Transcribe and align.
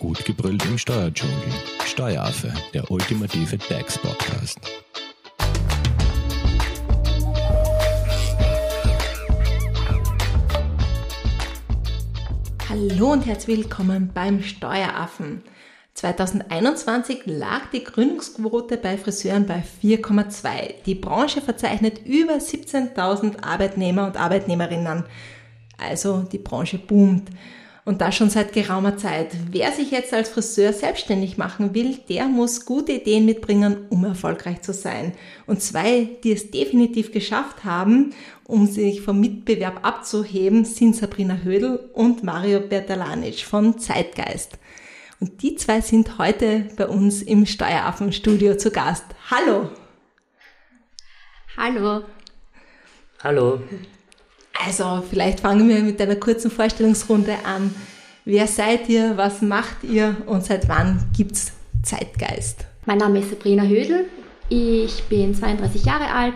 Gut 0.00 0.24
gebrüllt 0.24 0.64
im 0.64 0.78
Steuerdschungel. 0.78 1.36
Steueraffe, 1.84 2.50
der 2.72 2.90
ultimative 2.90 3.58
DAX-Podcast. 3.58 4.58
Hallo 12.70 13.12
und 13.12 13.26
herzlich 13.26 13.58
willkommen 13.58 14.10
beim 14.14 14.42
Steueraffen. 14.42 15.42
2021 15.92 17.26
lag 17.26 17.66
die 17.70 17.84
Gründungsquote 17.84 18.78
bei 18.78 18.96
Friseuren 18.96 19.44
bei 19.44 19.62
4,2. 19.82 20.82
Die 20.86 20.94
Branche 20.94 21.42
verzeichnet 21.42 22.06
über 22.06 22.36
17.000 22.36 23.42
Arbeitnehmer 23.42 24.06
und 24.06 24.16
Arbeitnehmerinnen. 24.16 25.04
Also 25.76 26.22
die 26.22 26.38
Branche 26.38 26.78
boomt. 26.78 27.28
Und 27.90 28.00
das 28.00 28.14
schon 28.14 28.30
seit 28.30 28.52
geraumer 28.52 28.98
Zeit. 28.98 29.32
Wer 29.50 29.72
sich 29.72 29.90
jetzt 29.90 30.14
als 30.14 30.28
Friseur 30.28 30.72
selbstständig 30.72 31.38
machen 31.38 31.74
will, 31.74 31.98
der 32.08 32.26
muss 32.26 32.64
gute 32.64 32.92
Ideen 32.92 33.24
mitbringen, 33.24 33.78
um 33.90 34.04
erfolgreich 34.04 34.62
zu 34.62 34.72
sein. 34.72 35.12
Und 35.48 35.60
zwei, 35.60 36.08
die 36.22 36.30
es 36.30 36.52
definitiv 36.52 37.10
geschafft 37.10 37.64
haben, 37.64 38.14
um 38.44 38.68
sich 38.68 39.00
vom 39.00 39.18
Mitbewerb 39.18 39.80
abzuheben, 39.84 40.64
sind 40.64 40.94
Sabrina 40.94 41.38
Hödel 41.42 41.90
und 41.92 42.22
Mario 42.22 42.60
Bertalanic 42.60 43.40
von 43.40 43.80
Zeitgeist. 43.80 44.52
Und 45.18 45.42
die 45.42 45.56
zwei 45.56 45.80
sind 45.80 46.16
heute 46.16 46.68
bei 46.76 46.86
uns 46.86 47.22
im 47.22 47.44
Steueraffenstudio 47.44 48.56
zu 48.56 48.70
Gast. 48.70 49.06
Hallo! 49.32 49.68
Hallo! 51.56 52.04
Hallo! 53.24 53.60
Also, 54.52 55.02
vielleicht 55.08 55.40
fangen 55.40 55.68
wir 55.68 55.80
mit 55.80 56.00
einer 56.00 56.16
kurzen 56.16 56.50
Vorstellungsrunde 56.50 57.34
an. 57.44 57.74
Wer 58.24 58.46
seid 58.46 58.88
ihr? 58.88 59.16
Was 59.16 59.42
macht 59.42 59.84
ihr? 59.84 60.16
Und 60.26 60.44
seit 60.44 60.68
wann 60.68 61.10
gibt's 61.16 61.52
Zeitgeist? 61.82 62.66
Mein 62.86 62.98
Name 62.98 63.20
ist 63.20 63.30
Sabrina 63.30 63.64
Hödel. 63.64 64.06
Ich 64.48 65.04
bin 65.04 65.34
32 65.34 65.84
Jahre 65.84 66.12
alt 66.12 66.34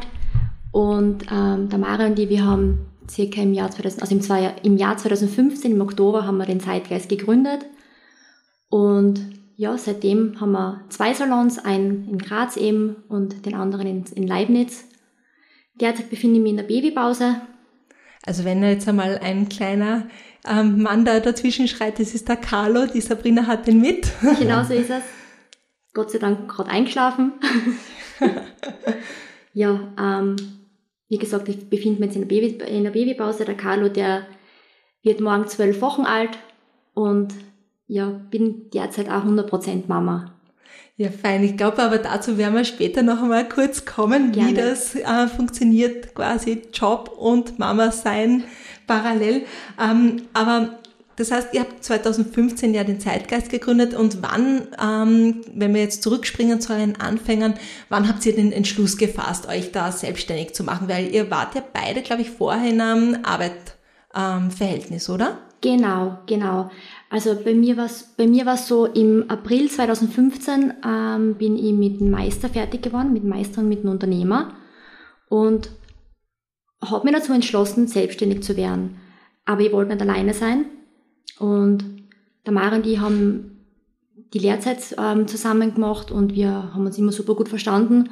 und 0.71 1.27
ähm, 1.31 1.69
der 1.69 1.79
Mario 1.79 2.07
und 2.07 2.19
ich, 2.19 2.29
wir 2.29 2.45
haben 2.45 2.87
circa 3.11 3.41
im 3.41 3.53
Jahr 3.53 3.71
2000, 3.71 4.03
also 4.03 4.15
im, 4.15 4.53
im 4.63 4.77
Jahr 4.77 4.97
2015, 4.97 5.73
im 5.73 5.81
Oktober, 5.81 6.27
haben 6.27 6.39
wir 6.39 6.47
den 6.47 6.61
Zeitgeist 6.61 7.09
gegründet. 7.09 7.67
Und 8.69 9.21
ja, 9.57 9.77
seitdem 9.79 10.41
haben 10.41 10.53
wir 10.53 10.81
zwei 10.89 11.15
Salons, 11.15 11.59
einen 11.59 12.09
in 12.09 12.19
Graz 12.19 12.57
eben 12.57 12.97
und 13.09 13.47
den 13.47 13.55
anderen 13.55 13.87
in, 13.87 14.05
in 14.15 14.27
Leibniz. 14.27 14.85
Derzeit 15.81 16.11
befinde 16.11 16.37
ich 16.37 16.43
mich 16.43 16.51
in 16.51 16.57
der 16.57 16.65
Babypause 16.65 17.37
also 18.27 18.45
wenn 18.45 18.63
jetzt 18.63 18.89
einmal 18.89 19.19
ein 19.19 19.49
kleiner 19.49 20.09
ähm, 20.49 20.83
Mann 20.83 21.05
da 21.05 21.21
dazwischen 21.21 21.69
schreit, 21.69 21.99
das 21.99 22.15
ist 22.15 22.29
der 22.29 22.37
Carlo, 22.37 22.87
die 22.87 23.01
Sabrina 23.01 23.47
hat 23.47 23.67
den 23.67 23.81
mit. 23.81 24.11
Genau 24.39 24.63
so 24.65 24.75
ist 24.75 24.91
es. 24.91 25.03
Gott 25.93 26.11
sei 26.11 26.19
Dank 26.19 26.49
gerade 26.49 26.71
eingeschlafen. 26.71 27.33
ja, 29.53 29.93
ähm, 29.99 30.37
wie 31.09 31.19
gesagt, 31.19 31.49
ich 31.49 31.69
befinde 31.69 32.01
mich 32.01 32.09
jetzt 32.09 32.17
in 32.17 32.23
der, 32.23 32.29
Baby, 32.29 32.65
in 32.65 32.83
der 32.83 32.91
Babypause. 32.91 33.45
Der 33.45 33.57
Carlo, 33.57 33.89
der 33.89 34.27
wird 35.03 35.21
morgen 35.21 35.47
zwölf 35.47 35.81
Wochen 35.81 36.03
alt 36.03 36.39
und 36.95 37.35
ja, 37.87 38.09
bin 38.09 38.71
derzeit 38.71 39.09
auch 39.09 39.25
100% 39.25 39.85
Mama. 39.87 40.34
Ja, 40.97 41.09
fein. 41.11 41.43
Ich 41.43 41.57
glaube 41.57 41.83
aber 41.83 41.99
dazu 41.99 42.39
werden 42.39 42.55
wir 42.55 42.65
später 42.65 43.03
noch 43.03 43.21
einmal 43.21 43.49
kurz 43.49 43.85
kommen, 43.85 44.31
Gerne. 44.31 44.51
wie 44.51 44.55
das 44.55 44.95
äh, 44.95 45.27
funktioniert, 45.27 46.15
quasi 46.15 46.63
Job 46.73 47.13
und 47.19 47.59
Mama 47.59 47.91
sein 47.91 48.45
parallel. 48.87 49.45
Ähm, 49.81 50.23
aber 50.35 50.79
das 51.17 51.33
heißt, 51.33 51.49
ihr 51.53 51.61
habt 51.61 51.83
2015 51.83 52.75
ja 52.75 52.85
den 52.85 53.01
Zeitgeist 53.01 53.51
gegründet 53.51 53.95
und 53.95 54.23
wann, 54.23 54.69
ähm, 54.81 55.41
wenn 55.53 55.75
wir 55.75 55.81
jetzt 55.81 56.05
zurückspringen 56.05 56.61
zu 56.61 56.73
euren 56.73 57.01
Anfängern, 57.01 57.55
wann 57.89 58.09
habt 58.09 58.25
ihr 58.27 58.35
den 58.35 58.53
Entschluss 58.53 58.97
gefasst, 58.97 59.49
euch 59.49 59.73
da 59.73 59.91
selbstständig 59.91 60.55
zu 60.55 60.63
machen? 60.63 60.89
Weil 60.89 61.13
ihr 61.13 61.29
wart 61.31 61.57
ja 61.57 61.63
beide, 61.73 62.03
glaube 62.03 62.23
ich, 62.23 62.31
vorher 62.31 62.71
in 62.71 62.81
einem 62.81 63.19
Arbeitsverhältnis, 63.25 65.09
ähm, 65.09 65.15
oder? 65.15 65.39
Genau, 65.61 66.19
genau. 66.27 66.71
Also 67.15 67.37
bei 67.37 67.55
mir 67.55 67.77
war 67.77 67.85
es 67.85 68.03
bei 68.17 68.27
mir 68.27 68.45
war's 68.45 68.67
so, 68.67 68.87
im 68.87 69.31
April 69.31 69.71
2015 69.71 70.75
ähm, 70.85 71.37
bin 71.37 71.57
ich 71.57 71.73
mit 71.73 72.01
dem 72.01 72.11
Meister 72.11 72.49
fertig 72.49 72.83
geworden, 72.83 73.13
mit 73.13 73.23
Meister 73.23 73.61
und 73.61 73.69
mit 73.69 73.83
einem 73.83 73.91
Unternehmer 73.91 74.57
und 75.29 75.71
habe 76.85 77.05
mich 77.05 77.15
dazu 77.15 77.33
entschlossen, 77.33 77.87
selbstständig 77.87 78.43
zu 78.43 78.57
werden. 78.57 78.97
Aber 79.45 79.61
ich 79.61 79.71
wollte 79.71 79.93
nicht 79.93 80.03
alleine 80.03 80.35
sein 80.35 80.65
und 81.39 81.85
der 82.47 82.53
Mara 82.53 82.75
und 82.75 82.87
ich 82.89 82.99
haben 82.99 83.65
die 84.33 84.41
Lehrzeit 84.41 84.97
ähm, 84.99 85.29
zusammen 85.29 85.73
gemacht 85.73 86.11
und 86.11 86.35
wir 86.35 86.75
haben 86.75 86.85
uns 86.85 86.99
immer 86.99 87.13
super 87.13 87.37
gut 87.37 87.49
verstanden 87.49 88.11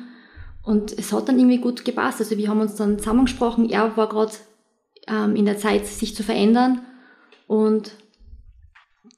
und 0.63 0.97
es 0.97 1.13
hat 1.13 1.29
dann 1.29 1.41
irgendwie 1.41 1.59
gut 1.59 1.85
gepasst. 1.85 2.21
Also 2.21 2.37
wir 2.37 2.49
haben 2.49 2.61
uns 2.61 2.77
dann 2.77 3.01
zusammengesprochen. 3.01 3.69
Er 3.69 3.97
war 3.97 4.09
gerade 4.09 4.35
ähm, 5.09 5.35
in 5.35 5.45
der 5.45 5.59
Zeit, 5.59 5.89
sich 5.89 6.15
zu 6.15 6.23
verändern 6.23 6.83
und 7.49 7.97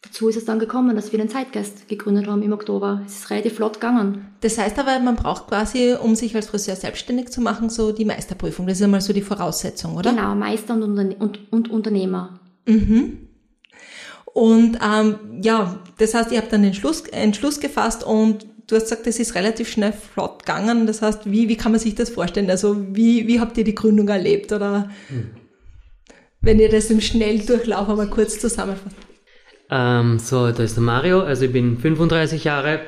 dazu 0.04 0.28
ist 0.28 0.36
es 0.36 0.44
dann 0.44 0.58
gekommen, 0.58 0.94
dass 0.94 1.12
wir 1.12 1.18
den 1.18 1.28
Zeitgeist 1.28 1.88
gegründet 1.88 2.26
haben 2.26 2.42
im 2.42 2.52
Oktober. 2.52 3.02
Es 3.06 3.20
ist 3.20 3.30
relativ 3.30 3.54
flott 3.54 3.74
gegangen. 3.74 4.26
Das 4.40 4.58
heißt 4.58 4.78
aber, 4.78 4.98
man 5.00 5.16
braucht 5.16 5.48
quasi, 5.48 5.94
um 6.00 6.14
sich 6.14 6.34
als 6.36 6.46
Friseur 6.46 6.76
selbstständig 6.76 7.30
zu 7.30 7.40
machen, 7.40 7.70
so 7.70 7.92
die 7.92 8.04
Meisterprüfung. 8.04 8.66
Das 8.66 8.78
ist 8.78 8.84
einmal 8.84 9.00
so 9.00 9.12
die 9.12 9.22
Voraussetzung, 9.22 9.96
oder? 9.96 10.10
Genau, 10.10 10.34
Meister 10.34 10.74
und, 10.74 10.82
Unterne 10.82 11.16
und, 11.16 11.52
und 11.52 11.70
Unternehmer. 11.70 12.38
Mhm. 12.66 13.28
Und 14.26 14.78
ähm, 14.84 15.16
ja, 15.42 15.78
das 15.98 16.14
heißt, 16.14 16.32
ihr 16.32 16.38
habt 16.38 16.52
dann 16.52 16.62
den 16.62 16.74
Schluss, 16.74 17.02
Entschluss 17.02 17.60
gefasst 17.60 18.04
und 18.04 18.46
du 18.66 18.76
hast 18.76 18.84
gesagt, 18.84 19.06
das 19.06 19.18
ist 19.18 19.34
relativ 19.34 19.68
schnell 19.68 19.92
flott 19.92 20.40
gegangen. 20.44 20.86
Das 20.86 21.02
heißt, 21.02 21.30
wie, 21.30 21.48
wie 21.48 21.56
kann 21.56 21.72
man 21.72 21.80
sich 21.80 21.94
das 21.94 22.10
vorstellen? 22.10 22.50
Also 22.50 22.76
wie, 22.94 23.28
wie 23.28 23.40
habt 23.40 23.56
ihr 23.58 23.64
die 23.64 23.74
Gründung 23.74 24.08
erlebt? 24.08 24.52
Oder 24.52 24.90
mhm. 25.08 25.30
wenn 26.40 26.58
ihr 26.58 26.68
das 26.68 26.90
im 26.90 27.00
Schnelldurchlauf 27.00 27.88
einmal 27.88 28.10
kurz 28.10 28.38
zusammenfasst? 28.38 28.96
Ähm, 29.76 30.20
so, 30.20 30.52
da 30.52 30.62
ist 30.62 30.76
der 30.76 30.84
Mario, 30.84 31.22
also 31.22 31.46
ich 31.46 31.52
bin 31.52 31.78
35 31.78 32.44
Jahre, 32.44 32.82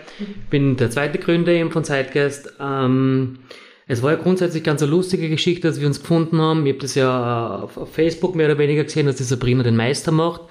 bin 0.50 0.76
der 0.76 0.88
zweite 0.88 1.19
Gründer 1.19 1.50
eben 1.50 1.72
von 1.72 1.82
Zeitgeist. 1.82 2.52
Ähm, 2.60 3.41
es 3.88 4.04
war 4.04 4.12
ja 4.12 4.19
grundsätzlich 4.19 4.62
ganz 4.62 4.82
eine 4.82 4.92
lustige 4.92 5.28
Geschichte, 5.28 5.66
dass 5.66 5.80
wir 5.80 5.88
uns 5.88 6.00
gefunden 6.00 6.41
haben. 6.41 6.64
Ich 6.64 6.75
habe 6.75 6.82
das 6.82 6.94
ja 6.94 7.56
auf, 7.56 7.92
Facebook 7.92 8.36
mehr 8.36 8.46
oder 8.46 8.58
weniger 8.58 8.84
gesehen, 8.84 9.06
dass 9.06 9.16
die 9.16 9.25
Sabrina 9.25 9.64
den 9.64 9.75
Meister 9.75 10.12
macht. 10.12 10.42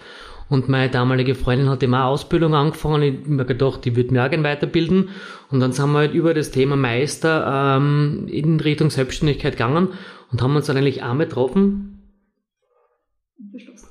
Und 0.49 0.67
meine 0.67 0.91
damalige 0.91 1.35
Freundin 1.35 1.69
hat 1.69 1.81
immer 1.83 2.03
Ausbildung 2.03 2.53
angefangen. 2.53 3.01
Ich 3.01 3.17
habe 3.21 3.29
mir 3.29 3.45
gedacht, 3.45 3.85
die 3.85 3.95
wird 3.95 4.11
mir 4.11 4.25
auch 4.25 4.29
gerne 4.29 4.43
weiterbilden. 4.43 5.09
Und 5.51 5.61
dann 5.61 5.71
sind 5.71 5.89
wir 5.93 5.99
halt 5.99 6.13
über 6.13 6.33
das 6.33 6.51
Thema 6.51 6.75
Meister 6.75 7.77
ähm, 7.77 8.27
in 8.27 8.59
Richtung 8.59 8.89
Selbstständigkeit 8.89 9.53
gegangen 9.53 9.93
und 10.33 10.41
haben 10.41 10.55
uns 10.55 10.65
dann 10.65 10.75
eigentlich 10.75 11.01
einmal 11.01 11.27
getroffen, 11.27 11.95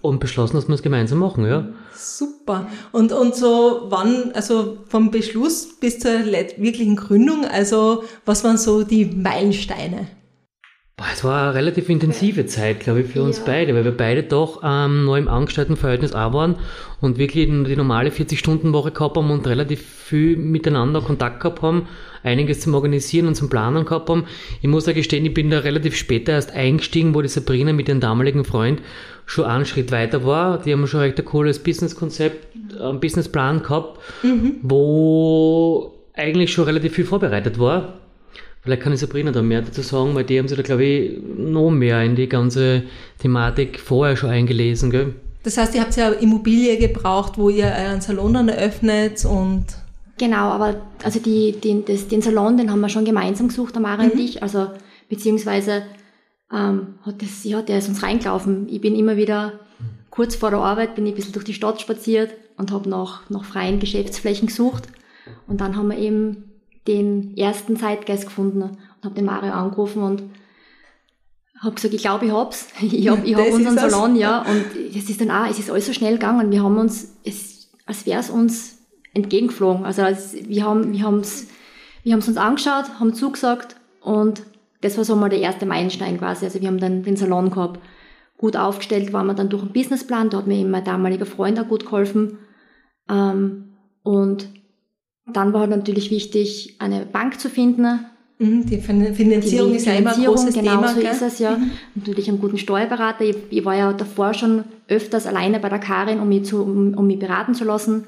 und 0.05 0.21
beschlossen, 0.21 0.57
dass 0.57 0.69
wir 0.69 0.75
es 0.75 0.83
gemeinsam 0.83 1.19
machen, 1.19 1.47
ja. 1.47 1.69
Super. 1.95 2.67
Und, 2.93 3.13
und 3.13 3.35
so 3.35 3.87
wann, 3.89 4.33
also 4.35 4.79
vom 4.87 5.11
Beschluss 5.11 5.79
bis 5.81 5.99
zur 5.99 6.13
wirklichen 6.13 6.97
Gründung, 6.97 7.45
also 7.47 8.05
was 8.27 8.45
waren 8.45 8.59
so 8.59 8.85
die 8.85 9.07
Meilensteine? 9.07 10.09
Boah, 10.97 11.07
es 11.13 11.25
war 11.25 11.43
eine 11.43 11.55
relativ 11.55 11.89
intensive 11.89 12.47
Zeit, 12.47 12.79
glaube 12.79 13.01
ich, 13.01 13.09
für 13.09 13.21
uns 13.21 13.39
ja. 13.39 13.45
beide, 13.47 13.75
weil 13.75 13.85
wir 13.85 13.97
beide 13.97 14.23
doch 14.23 14.61
ähm, 14.63 15.07
noch 15.07 15.17
im 15.17 15.27
Angestelltenverhältnis 15.27 16.13
auch 16.13 16.33
waren 16.33 16.55
und 17.01 17.19
wirklich 17.19 17.47
die 17.47 17.77
normale 17.77 18.11
40-Stunden-Woche 18.11 18.93
gehabt 18.93 19.17
haben 19.17 19.33
und 19.33 19.45
relativ 19.45 19.83
viel 19.85 20.37
miteinander 20.37 21.01
Kontakt 21.01 21.41
gehabt 21.41 21.63
haben, 21.63 21.89
einiges 22.23 22.61
zum 22.61 22.75
Organisieren 22.75 23.27
und 23.27 23.35
zum 23.35 23.51
Planen 23.51 23.85
gehabt 23.85 24.09
haben. 24.09 24.27
Ich 24.63 24.69
muss 24.69 24.87
ja 24.87 24.93
gestehen, 24.93 25.27
ich 25.27 25.35
bin 25.35 25.51
da 25.51 25.59
relativ 25.59 25.97
später 25.97 26.31
erst 26.35 26.53
eingestiegen, 26.53 27.13
wo 27.13 27.23
die 27.23 27.29
Sabrina 27.29 27.73
mit 27.73 27.89
ihrem 27.89 27.99
damaligen 27.99 28.45
Freund 28.45 28.81
schon 29.27 29.45
einen 29.45 29.67
Schritt 29.67 29.93
weiter 29.93 30.25
war. 30.25 30.59
Die 30.59 30.73
haben 30.73 30.87
schon 30.87 31.01
recht 31.01 31.19
ein 31.19 31.25
cooles 31.25 31.59
Businesskonzept, 31.59 32.47
einen 32.81 33.01
Businessplan 33.01 33.63
gehabt, 33.63 34.01
mhm. 34.23 34.57
wo 34.63 35.95
eigentlich 36.15 36.53
schon 36.53 36.65
relativ 36.65 36.95
viel 36.95 37.05
vorbereitet 37.05 37.59
war 37.59 37.95
Vielleicht 38.65 38.81
kann 38.81 38.95
ich 38.95 39.01
Sabrina 39.01 39.31
da 39.31 39.43
mehr 39.43 39.61
dazu 39.61 39.83
sagen, 39.83 40.15
weil 40.15 40.25
die 40.25 40.39
haben 40.39 40.49
sich 40.49 40.57
da, 40.57 40.63
glaube 40.63 40.85
ich, 40.85 41.19
noch 41.37 41.71
mehr 41.71 42.03
in 42.03 42.17
die 42.17 42.31
ganze 42.31 42.85
Thematik 43.19 43.79
vorher 43.79 44.17
schon 44.17 44.31
eingelesen. 44.31 44.91
Gell? 44.91 45.15
Das 45.43 45.59
heißt, 45.59 45.75
ihr 45.75 45.83
habt 45.83 45.95
ja 45.97 46.09
Immobilie 46.09 46.79
gebraucht, 46.79 47.37
wo 47.37 47.51
ihr 47.51 47.67
euren 47.67 48.01
Salon 48.01 48.33
dann 48.33 48.49
eröffnet 48.49 49.23
und... 49.27 49.67
Genau, 50.17 50.49
aber 50.49 50.77
also 51.03 51.19
die, 51.19 51.57
die, 51.63 51.85
das, 51.85 52.09
den 52.09 52.23
Salon, 52.23 52.57
den 52.57 52.71
haben 52.71 52.81
wir 52.81 52.89
schon 52.89 53.05
gemeinsam 53.05 53.49
gesucht, 53.49 53.77
Amara 53.77 54.05
mhm. 54.05 54.13
und 54.13 54.21
ich. 54.21 54.43
Also 54.43 54.69
beziehungsweise 55.11 55.83
ähm, 56.55 56.95
hat 57.03 57.21
das, 57.21 57.45
ja, 57.45 57.63
der 57.63 57.79
ist 57.79 57.89
uns 57.89 58.03
reingelaufen. 58.03 58.69
Ich 58.69 58.81
bin 58.81 58.95
immer 58.95 59.17
wieder 59.17 59.55
kurz 60.11 60.37
vor 60.37 60.51
der 60.51 60.61
Arbeit, 60.61 60.95
bin 60.95 61.07
ich 61.07 61.13
ein 61.13 61.17
bisschen 61.17 61.33
durch 61.33 61.45
die 61.45 61.55
Stadt 61.55 61.81
spaziert 61.81 62.35
und 62.57 62.71
habe 62.71 62.89
nach, 62.89 63.29
nach 63.31 63.45
freien 63.45 63.81
Geschäftsflächen 63.81 64.47
gesucht. 64.47 64.85
Und 65.49 65.61
dann 65.61 65.77
haben 65.77 65.91
wir 65.91 65.99
eben 65.99 66.53
den 66.87 67.37
ersten 67.37 67.77
Zeitgeist 67.77 68.27
gefunden 68.27 68.63
und 68.63 68.79
habe 69.03 69.15
den 69.15 69.25
Mario 69.25 69.53
angerufen 69.53 70.03
und 70.03 70.23
habe 71.61 71.75
gesagt, 71.75 71.95
ich 71.95 72.03
glaube, 72.03 72.27
ich 72.27 72.33
hab's. 72.33 72.69
Ich 72.81 73.09
habe 73.11 73.27
ich 73.27 73.35
hab 73.35 73.53
unseren 73.53 73.77
Salon, 73.77 74.17
ja. 74.17 74.43
Und 74.43 74.65
es 74.95 75.09
ist 75.09 75.21
dann 75.21 75.31
auch, 75.31 75.51
es 75.51 75.59
ist 75.59 75.71
alles 75.71 75.87
so 75.87 75.93
schnell 75.93 76.15
gegangen. 76.15 76.51
Wir 76.51 76.63
haben 76.63 76.79
uns, 76.79 77.17
es, 77.25 77.71
als 77.87 78.07
wäre 78.07 78.21
es 78.21 78.31
uns 78.31 78.79
entgegengeflogen. 79.15 79.85
Also 79.85 80.03
wir 80.03 80.65
haben 80.65 80.93
wir 80.93 81.05
haben's, 81.05 81.49
wir 82.03 82.13
haben's 82.13 82.29
uns 82.29 82.37
angeschaut, 82.37 83.01
haben 83.01 83.15
zugesagt 83.15 83.77
und 84.01 84.43
das 84.85 84.99
war 84.99 85.05
so 85.05 85.17
mal 85.17 85.31
der 85.31 85.41
erste 85.41 85.67
Meilenstein 85.67 86.19
quasi. 86.19 86.45
Also 86.45 86.61
wir 86.61 86.69
haben 86.69 86.79
dann 86.79 87.03
den 87.03 87.17
Salon 87.17 87.51
gehabt. 87.51 87.81
Gut 88.37 88.57
aufgestellt 88.57 89.13
waren 89.13 89.27
wir 89.27 89.35
dann 89.35 89.49
durch 89.49 89.63
einen 89.63 89.73
Businessplan, 89.73 90.29
da 90.29 90.39
hat 90.39 90.47
mir 90.47 90.59
eben 90.59 90.71
mein 90.71 90.85
damaliger 90.85 91.25
Freund 91.25 91.59
auch 91.59 91.69
gut 91.69 91.85
geholfen. 91.85 92.39
Ähm, 93.09 93.73
und 94.03 94.49
dann 95.27 95.53
war 95.53 95.61
halt 95.61 95.71
natürlich 95.71 96.11
wichtig, 96.11 96.77
eine 96.81 97.07
Bank 97.07 97.41
zu 97.41 97.49
finden. 97.49 98.01
Mhm, 98.39 98.67
die 98.67 98.79
Finanzierung 98.79 99.71
die 99.71 99.77
ist 99.77 99.87
ja 99.87 99.95
immer 99.95 100.15
ein 100.15 100.25
großes 100.25 100.55
genau 100.55 100.71
Thema. 100.73 100.87
Genau 100.89 100.95
so 100.95 101.01
gell? 101.01 101.11
ist 101.11 101.23
es 101.23 101.39
ja. 101.39 101.57
Mhm. 101.57 101.71
Natürlich 101.95 102.29
einen 102.29 102.41
guten 102.41 102.59
Steuerberater. 102.59 103.25
Ich, 103.25 103.37
ich, 103.49 103.65
war 103.65 103.77
ja 103.77 103.93
davor 103.93 104.35
schon 104.35 104.65
öfters 104.89 105.27
alleine 105.27 105.61
bei 105.61 105.71
der 105.71 105.79
Karin, 105.79 106.21
um 106.21 106.29
mich, 106.29 106.45
zu, 106.45 106.63
um, 106.63 106.95
um 106.95 107.07
mich 107.07 107.19
beraten 107.19 107.55
zu 107.55 107.65
lassen. 107.65 108.05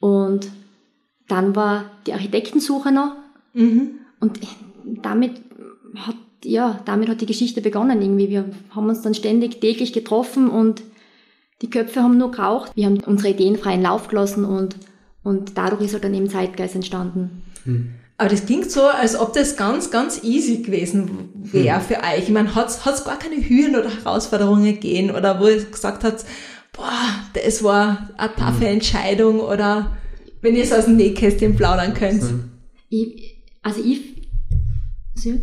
Und 0.00 0.48
dann 1.26 1.54
war 1.54 1.90
die 2.06 2.14
Architektensuche 2.14 2.92
noch. 2.92 3.16
Mhm. 3.52 3.90
Und 4.20 4.40
damit 5.02 5.32
hat, 5.96 6.16
ja, 6.44 6.80
damit 6.84 7.08
hat 7.08 7.20
die 7.20 7.26
Geschichte 7.26 7.60
begonnen 7.60 8.00
irgendwie. 8.02 8.28
Wir 8.28 8.44
haben 8.70 8.88
uns 8.88 9.02
dann 9.02 9.14
ständig 9.14 9.60
täglich 9.60 9.92
getroffen 9.92 10.48
und 10.48 10.82
die 11.62 11.70
Köpfe 11.70 12.02
haben 12.02 12.18
nur 12.18 12.30
geraucht. 12.30 12.72
Wir 12.74 12.86
haben 12.86 13.00
unsere 13.00 13.30
Ideen 13.30 13.56
freien 13.56 13.82
Lauf 13.82 14.08
gelassen 14.08 14.44
und, 14.44 14.76
und 15.22 15.56
dadurch 15.58 15.82
ist 15.82 15.94
halt 15.94 16.04
dann 16.04 16.14
eben 16.14 16.30
Zeitgeist 16.30 16.74
entstanden. 16.74 17.42
Mhm. 17.64 17.94
Aber 18.16 18.28
das 18.28 18.46
klingt 18.46 18.70
so, 18.70 18.82
als 18.82 19.18
ob 19.18 19.32
das 19.32 19.56
ganz, 19.56 19.92
ganz 19.92 20.24
easy 20.24 20.62
gewesen 20.62 21.30
wäre 21.34 21.78
mhm. 21.78 21.82
für 21.82 21.98
euch. 21.98 22.24
Ich 22.24 22.30
meine, 22.30 22.54
hat 22.54 22.68
es 22.68 23.04
gar 23.04 23.18
keine 23.18 23.36
Hürden 23.36 23.76
oder 23.76 23.90
Herausforderungen 23.90 24.64
gegeben 24.64 25.10
oder 25.12 25.40
wo 25.40 25.46
ihr 25.46 25.62
gesagt 25.64 26.02
habt, 26.02 26.24
boah, 26.72 26.90
das 27.34 27.62
war 27.62 28.10
eine 28.16 28.34
taffe 28.34 28.64
mhm. 28.64 28.72
Entscheidung 28.72 29.40
oder 29.40 29.96
wenn 30.40 30.56
ihr 30.56 30.64
es 30.64 30.72
aus 30.72 30.86
dem 30.86 30.96
Nähkästchen 30.96 31.54
plaudern 31.56 31.94
könnt. 31.94 32.24
Ich, 32.88 33.36
also 33.62 33.80
ich, 33.84 34.17
Sie? 35.18 35.40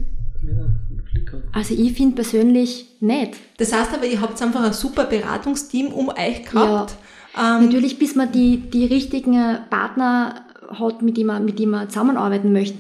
Also 1.52 1.74
ich 1.74 1.94
finde 1.94 2.16
persönlich 2.16 2.88
nicht. 3.00 3.36
Das 3.58 3.74
heißt 3.74 3.94
aber, 3.94 4.06
ihr 4.06 4.22
habt 4.22 4.42
einfach 4.42 4.64
ein 4.64 4.74
super 4.74 5.06
Beratungsteam 5.06 5.88
um 5.88 6.10
euch 6.10 6.44
gehabt. 6.44 6.96
Ja, 7.36 7.58
ähm, 7.58 7.66
natürlich, 7.66 7.98
bis 7.98 8.16
man 8.16 8.32
die, 8.32 8.58
die 8.58 8.86
richtigen 8.86 9.58
Partner 9.70 10.46
hat, 10.70 11.02
mit 11.02 11.18
dem 11.18 11.28
man, 11.28 11.46
mit 11.46 11.60
dem 11.60 11.72
man 11.72 11.90
zusammenarbeiten 11.90 12.52
möchte, 12.52 12.78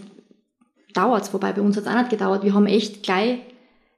dauert 0.94 1.24
es. 1.24 1.33
Wobei 1.33 1.53
bei 1.53 1.62
uns 1.62 1.77
hat 1.77 1.86
es 1.86 1.89
auch 1.89 1.97
nicht 1.97 2.09
gedauert. 2.09 2.44
Wir 2.44 2.53
haben 2.53 2.65
echt 2.65 3.03
gleich, 3.03 3.39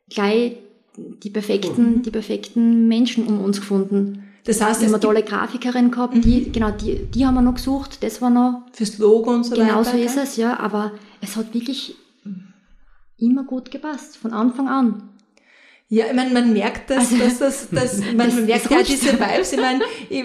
gleich 0.09 0.57
die 0.97 1.29
perfekten, 1.29 1.97
mhm. 1.97 2.01
die 2.03 2.11
perfekten 2.11 2.87
Menschen 2.87 3.27
um 3.27 3.41
uns 3.41 3.59
gefunden. 3.59 4.23
Das 4.45 4.61
heißt, 4.61 4.79
wir 4.79 4.87
haben 4.87 4.95
eine 4.95 5.01
tolle 5.01 5.23
Grafikerin 5.23 5.91
gehabt, 5.91 6.15
mhm. 6.15 6.21
die, 6.21 6.51
genau, 6.51 6.71
die, 6.71 7.05
die 7.05 7.25
haben 7.25 7.35
wir 7.35 7.41
noch 7.41 7.55
gesucht, 7.55 8.01
das 8.01 8.21
war 8.21 8.29
noch. 8.29 8.61
Fürs 8.71 8.97
Logo 8.97 9.31
und 9.31 9.43
so 9.43 9.55
genau 9.55 9.79
weiter. 9.79 9.91
Genau 9.91 9.97
so 9.97 9.97
ist 9.97 10.17
es, 10.17 10.37
ja, 10.37 10.57
aber 10.59 10.93
es 11.21 11.35
hat 11.35 11.53
wirklich 11.53 11.95
immer 13.17 13.43
gut 13.43 13.71
gepasst, 13.71 14.17
von 14.17 14.33
Anfang 14.33 14.67
an. 14.67 15.09
Ja, 15.89 16.07
ich 16.07 16.13
meine, 16.13 16.31
man 16.31 16.51
merkt 16.51 16.89
das, 16.89 17.11
also, 17.11 17.17
dass 17.17 17.39
das, 17.39 17.69
das, 17.71 17.99
man, 17.99 18.17
das, 18.17 18.35
man 18.35 18.45
merkt 18.45 18.65
das 18.65 18.71
ja 18.71 18.83
diese 18.83 19.13
Vibes. 19.13 19.53
Ich 19.53 19.59
meine, 19.59 19.81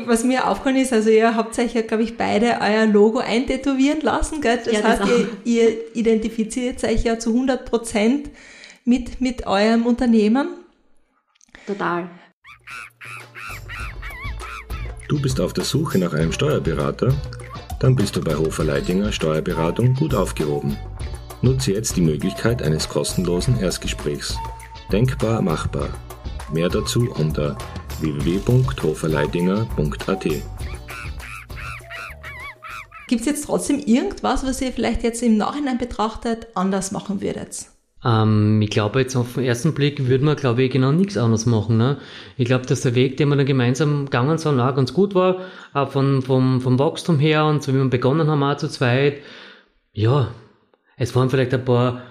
was 0.06 0.24
mir 0.24 0.48
aufgefallen 0.48 0.76
ist, 0.76 0.92
also 0.92 1.08
ihr 1.08 1.36
habt 1.36 1.56
euch 1.58 1.74
ja, 1.74 1.82
glaube 1.82 2.02
ich, 2.02 2.16
beide 2.16 2.58
euer 2.60 2.86
Logo 2.86 3.20
eintätowieren 3.20 4.00
lassen, 4.00 4.40
gell? 4.40 4.58
Das 4.64 4.72
ja, 4.72 4.82
heißt, 4.82 5.02
das 5.02 5.08
ihr, 5.08 5.28
ihr 5.44 5.96
identifiziert 5.96 6.82
euch 6.82 7.04
ja 7.04 7.18
zu 7.18 7.30
100 7.30 7.64
Prozent 7.64 8.30
mit, 8.84 9.20
mit 9.20 9.46
eurem 9.46 9.86
Unternehmen. 9.86 10.48
Total. 11.66 12.10
Du 15.08 15.20
bist 15.20 15.40
auf 15.40 15.52
der 15.52 15.64
Suche 15.64 15.98
nach 15.98 16.12
einem 16.12 16.32
Steuerberater? 16.32 17.14
Dann 17.78 17.94
bist 17.94 18.16
du 18.16 18.20
bei 18.20 18.34
Hofer 18.34 18.64
Leidinger 18.64 19.12
Steuerberatung 19.12 19.94
gut 19.94 20.14
aufgehoben. 20.14 20.76
Nutze 21.44 21.72
jetzt 21.72 21.96
die 21.96 22.02
Möglichkeit 22.02 22.62
eines 22.62 22.88
kostenlosen 22.88 23.58
Erstgesprächs. 23.58 24.36
Denkbar 24.92 25.42
machbar. 25.42 25.88
Mehr 26.52 26.68
dazu 26.68 27.10
unter 27.18 27.58
www.hoferleidinger.at. 28.00 30.24
Gibt 33.08 33.20
es 33.20 33.26
jetzt 33.26 33.46
trotzdem 33.46 33.80
irgendwas, 33.80 34.46
was 34.46 34.60
ihr 34.60 34.70
vielleicht 34.70 35.02
jetzt 35.02 35.20
im 35.20 35.36
Nachhinein 35.36 35.78
betrachtet 35.78 36.46
anders 36.54 36.92
machen 36.92 37.20
würdet? 37.20 37.66
Ähm, 38.04 38.62
ich 38.62 38.70
glaube, 38.70 39.00
jetzt 39.00 39.16
auf 39.16 39.34
den 39.34 39.42
ersten 39.42 39.74
Blick 39.74 40.06
würde 40.06 40.24
man, 40.24 40.36
glaube 40.36 40.62
ich, 40.62 40.70
genau 40.70 40.92
nichts 40.92 41.16
anderes 41.16 41.44
machen. 41.44 41.76
Ne? 41.76 41.98
Ich 42.36 42.46
glaube, 42.46 42.66
dass 42.66 42.82
der 42.82 42.94
Weg, 42.94 43.16
den 43.16 43.28
wir 43.28 43.36
dann 43.36 43.46
gemeinsam 43.46 44.04
gegangen 44.04 44.38
sind, 44.38 44.60
auch 44.60 44.76
ganz 44.76 44.92
gut 44.92 45.16
war, 45.16 45.40
auch 45.72 45.90
von, 45.90 46.22
vom, 46.22 46.60
vom 46.60 46.78
Wachstum 46.78 47.18
her 47.18 47.46
und 47.46 47.64
so 47.64 47.74
wie 47.74 47.78
wir 47.78 47.90
begonnen 47.90 48.28
haben, 48.28 48.44
auch 48.44 48.56
zu 48.56 48.68
zweit. 48.68 49.16
Ja, 49.92 50.32
es 50.96 51.14
waren 51.14 51.30
vielleicht 51.30 51.54
ein 51.54 51.64
paar, 51.64 52.02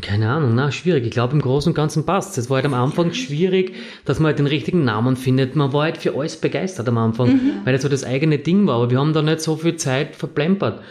keine 0.00 0.28
Ahnung, 0.28 0.54
na, 0.54 0.72
schwierig. 0.72 1.04
Ich 1.04 1.12
glaube, 1.12 1.34
im 1.34 1.40
Großen 1.40 1.70
und 1.70 1.76
Ganzen 1.76 2.04
passt 2.04 2.36
es. 2.36 2.50
war 2.50 2.56
halt 2.56 2.66
am 2.66 2.74
Anfang 2.74 3.12
schwierig, 3.12 3.74
dass 4.04 4.18
man 4.18 4.26
halt 4.26 4.38
den 4.38 4.46
richtigen 4.46 4.84
Namen 4.84 5.16
findet. 5.16 5.54
Man 5.54 5.72
war 5.72 5.84
halt 5.84 5.98
für 5.98 6.16
alles 6.16 6.36
begeistert 6.36 6.88
am 6.88 6.98
Anfang, 6.98 7.28
mhm. 7.28 7.52
weil 7.64 7.72
das 7.72 7.82
so 7.82 7.88
das 7.88 8.04
eigene 8.04 8.38
Ding 8.38 8.66
war. 8.66 8.76
Aber 8.76 8.90
wir 8.90 8.98
haben 8.98 9.12
da 9.12 9.22
nicht 9.22 9.40
so 9.40 9.56
viel 9.56 9.76
Zeit 9.76 10.16
verplempert 10.16 10.82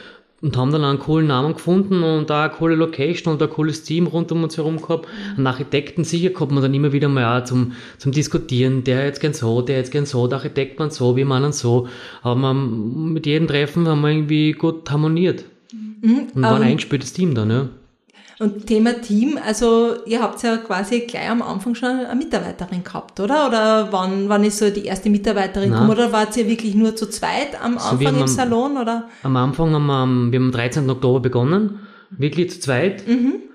und 0.41 0.55
haben 0.55 0.71
dann 0.71 0.83
einen 0.83 0.99
coolen 0.99 1.27
Namen 1.27 1.53
gefunden 1.53 2.03
und 2.03 2.29
da 2.29 2.45
eine 2.45 2.53
coole 2.53 2.75
Location 2.75 3.33
und 3.33 3.41
ein 3.41 3.49
cooles 3.49 3.83
Team 3.83 4.07
rund 4.07 4.31
um 4.31 4.43
uns 4.43 4.55
herum 4.55 4.79
gehabt. 4.81 5.07
Einen 5.35 5.47
Architekten 5.47 6.03
sicher 6.03 6.29
kommt 6.29 6.51
man 6.51 6.61
dann 6.61 6.73
immer 6.73 6.93
wieder 6.93 7.09
mal 7.09 7.41
auch 7.41 7.43
zum, 7.43 7.73
zum 7.97 8.11
Diskutieren. 8.11 8.83
Der 8.83 9.05
jetzt 9.05 9.19
gern 9.19 9.33
so, 9.33 9.61
der 9.61 9.77
jetzt 9.77 9.91
gern 9.91 10.05
so, 10.05 10.27
der 10.27 10.37
Architekt 10.37 10.79
man 10.79 10.91
so, 10.91 11.15
wir 11.15 11.25
meinen 11.25 11.51
so. 11.51 11.87
Aber 12.21 12.35
man, 12.35 13.13
mit 13.13 13.25
jedem 13.25 13.47
Treffen 13.47 13.87
haben 13.87 14.01
wir 14.01 14.09
irgendwie 14.09 14.51
gut 14.51 14.89
harmoniert. 14.89 15.43
Mhm, 16.01 16.27
und 16.33 16.41
war 16.41 16.55
ein 16.55 16.61
ähm, 16.61 16.67
eingespieltes 16.69 17.13
Team 17.13 17.35
dann, 17.35 17.49
ja. 17.49 17.69
Und 18.39 18.67
Thema 18.67 19.01
Team, 19.01 19.39
also 19.43 19.95
ihr 20.05 20.21
habt 20.21 20.43
ja 20.43 20.57
quasi 20.57 21.01
gleich 21.01 21.27
am 21.27 21.41
Anfang 21.41 21.73
schon 21.73 21.89
eine 21.89 22.15
Mitarbeiterin 22.15 22.83
gehabt, 22.83 23.19
oder? 23.19 23.47
Oder 23.47 23.91
wann, 23.91 24.29
wann 24.29 24.43
ist 24.43 24.59
so 24.59 24.69
die 24.69 24.85
erste 24.85 25.09
Mitarbeiterin 25.09 25.71
gekommen? 25.71 25.89
Oder 25.89 26.11
wart 26.11 26.37
ihr 26.37 26.47
wirklich 26.47 26.75
nur 26.75 26.95
zu 26.95 27.09
zweit 27.09 27.59
am 27.59 27.79
also 27.79 27.89
Anfang 27.89 28.15
im 28.15 28.21
am, 28.21 28.27
Salon? 28.27 28.77
Oder? 28.77 29.09
Am 29.23 29.35
Anfang 29.35 29.73
haben 29.73 29.87
wir, 29.87 30.31
wir 30.31 30.39
haben 30.39 30.45
am 30.47 30.51
13. 30.51 30.87
Oktober 30.87 31.19
begonnen, 31.19 31.79
wirklich 32.11 32.51
zu 32.51 32.59
zweit. 32.59 33.07
Mhm. 33.07 33.46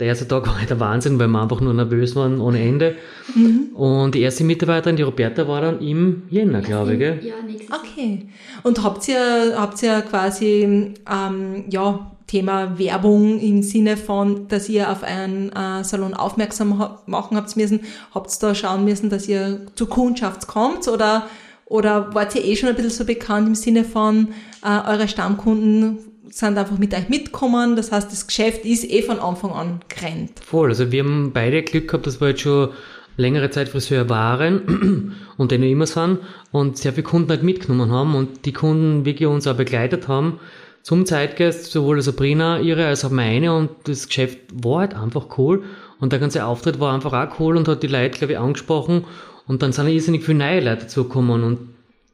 Der 0.00 0.06
erste 0.06 0.28
Tag 0.28 0.46
war 0.46 0.58
halt 0.58 0.70
der 0.70 0.78
Wahnsinn, 0.78 1.18
weil 1.18 1.26
wir 1.26 1.42
einfach 1.42 1.60
nur 1.60 1.74
nervös 1.74 2.14
waren 2.14 2.40
ohne 2.40 2.60
Ende. 2.60 2.94
Mhm. 3.34 3.70
Und 3.74 4.14
die 4.14 4.20
erste 4.20 4.44
Mitarbeiterin, 4.44 4.96
die 4.96 5.02
Roberta, 5.02 5.48
war 5.48 5.60
dann 5.60 5.80
im 5.80 6.22
Jänner, 6.30 6.60
glaube 6.60 6.92
ich. 6.92 6.98
Gell? 7.00 7.20
Ja, 7.22 7.34
nächstes 7.44 7.76
Okay. 7.76 8.28
Und 8.62 8.84
habt 8.84 9.08
ihr, 9.08 9.54
habt 9.56 9.82
ihr 9.82 10.02
quasi, 10.02 10.94
ähm, 11.10 11.64
ja, 11.68 12.12
Thema 12.28 12.78
Werbung 12.78 13.40
im 13.40 13.62
Sinne 13.62 13.96
von, 13.96 14.46
dass 14.48 14.68
ihr 14.68 14.92
auf 14.92 15.02
einen 15.02 15.50
äh, 15.50 15.82
Salon 15.82 16.14
aufmerksam 16.14 16.98
machen 17.06 17.36
habt 17.36 17.56
müssen, 17.56 17.80
habt 18.14 18.30
ihr 18.30 18.48
da 18.48 18.54
schauen 18.54 18.84
müssen, 18.84 19.10
dass 19.10 19.26
ihr 19.26 19.66
zur 19.74 19.88
Kundschaft 19.88 20.46
kommt 20.46 20.86
oder, 20.88 21.26
oder 21.64 22.14
wart 22.14 22.34
ihr 22.34 22.44
eh 22.44 22.54
schon 22.54 22.68
ein 22.68 22.74
bisschen 22.74 22.90
so 22.90 23.04
bekannt 23.06 23.48
im 23.48 23.54
Sinne 23.54 23.82
von, 23.82 24.28
äh, 24.62 24.90
eure 24.90 25.08
Stammkunden 25.08 25.98
sind 26.30 26.58
einfach 26.58 26.78
mit 26.78 26.94
euch 26.94 27.08
mitgekommen, 27.08 27.76
das 27.76 27.92
heißt, 27.92 28.10
das 28.10 28.26
Geschäft 28.26 28.64
ist 28.64 28.88
eh 28.90 29.02
von 29.02 29.18
Anfang 29.18 29.52
an 29.52 29.80
gerannt. 29.88 30.32
Voll, 30.44 30.68
also 30.68 30.92
wir 30.92 31.02
haben 31.02 31.32
beide 31.32 31.62
Glück 31.62 31.88
gehabt, 31.88 32.06
dass 32.06 32.20
wir 32.20 32.28
jetzt 32.28 32.42
schon 32.42 32.70
längere 33.16 33.50
Zeit 33.50 33.68
Friseur 33.68 34.08
waren 34.08 35.16
und 35.36 35.50
den 35.50 35.62
immer 35.62 35.86
sind 35.86 36.18
und 36.52 36.78
sehr 36.78 36.92
viele 36.92 37.04
Kunden 37.04 37.30
halt 37.30 37.42
mitgenommen 37.42 37.90
haben 37.90 38.14
und 38.14 38.46
die 38.46 38.52
Kunden 38.52 39.04
wirklich 39.04 39.28
uns 39.28 39.46
auch 39.46 39.56
begleitet 39.56 40.08
haben 40.08 40.38
zum 40.82 41.04
Zeitgeist, 41.04 41.70
sowohl 41.70 42.00
Sabrina 42.00 42.60
ihre 42.60 42.86
als 42.86 43.04
auch 43.04 43.10
meine 43.10 43.54
und 43.54 43.70
das 43.84 44.06
Geschäft 44.06 44.38
war 44.52 44.80
halt 44.80 44.94
einfach 44.94 45.36
cool 45.36 45.64
und 46.00 46.12
der 46.12 46.20
ganze 46.20 46.44
Auftritt 46.46 46.80
war 46.80 46.94
einfach 46.94 47.12
auch 47.12 47.40
cool 47.40 47.56
und 47.56 47.68
hat 47.68 47.82
die 47.82 47.88
Leute, 47.88 48.18
glaube 48.18 48.32
ich, 48.34 48.38
angesprochen 48.38 49.04
und 49.46 49.62
dann 49.62 49.72
sind 49.72 49.88
irrsinnig 49.88 50.24
viele 50.24 50.38
neue 50.38 50.60
Leute 50.60 50.82
dazugekommen 50.82 51.42
und 51.42 51.58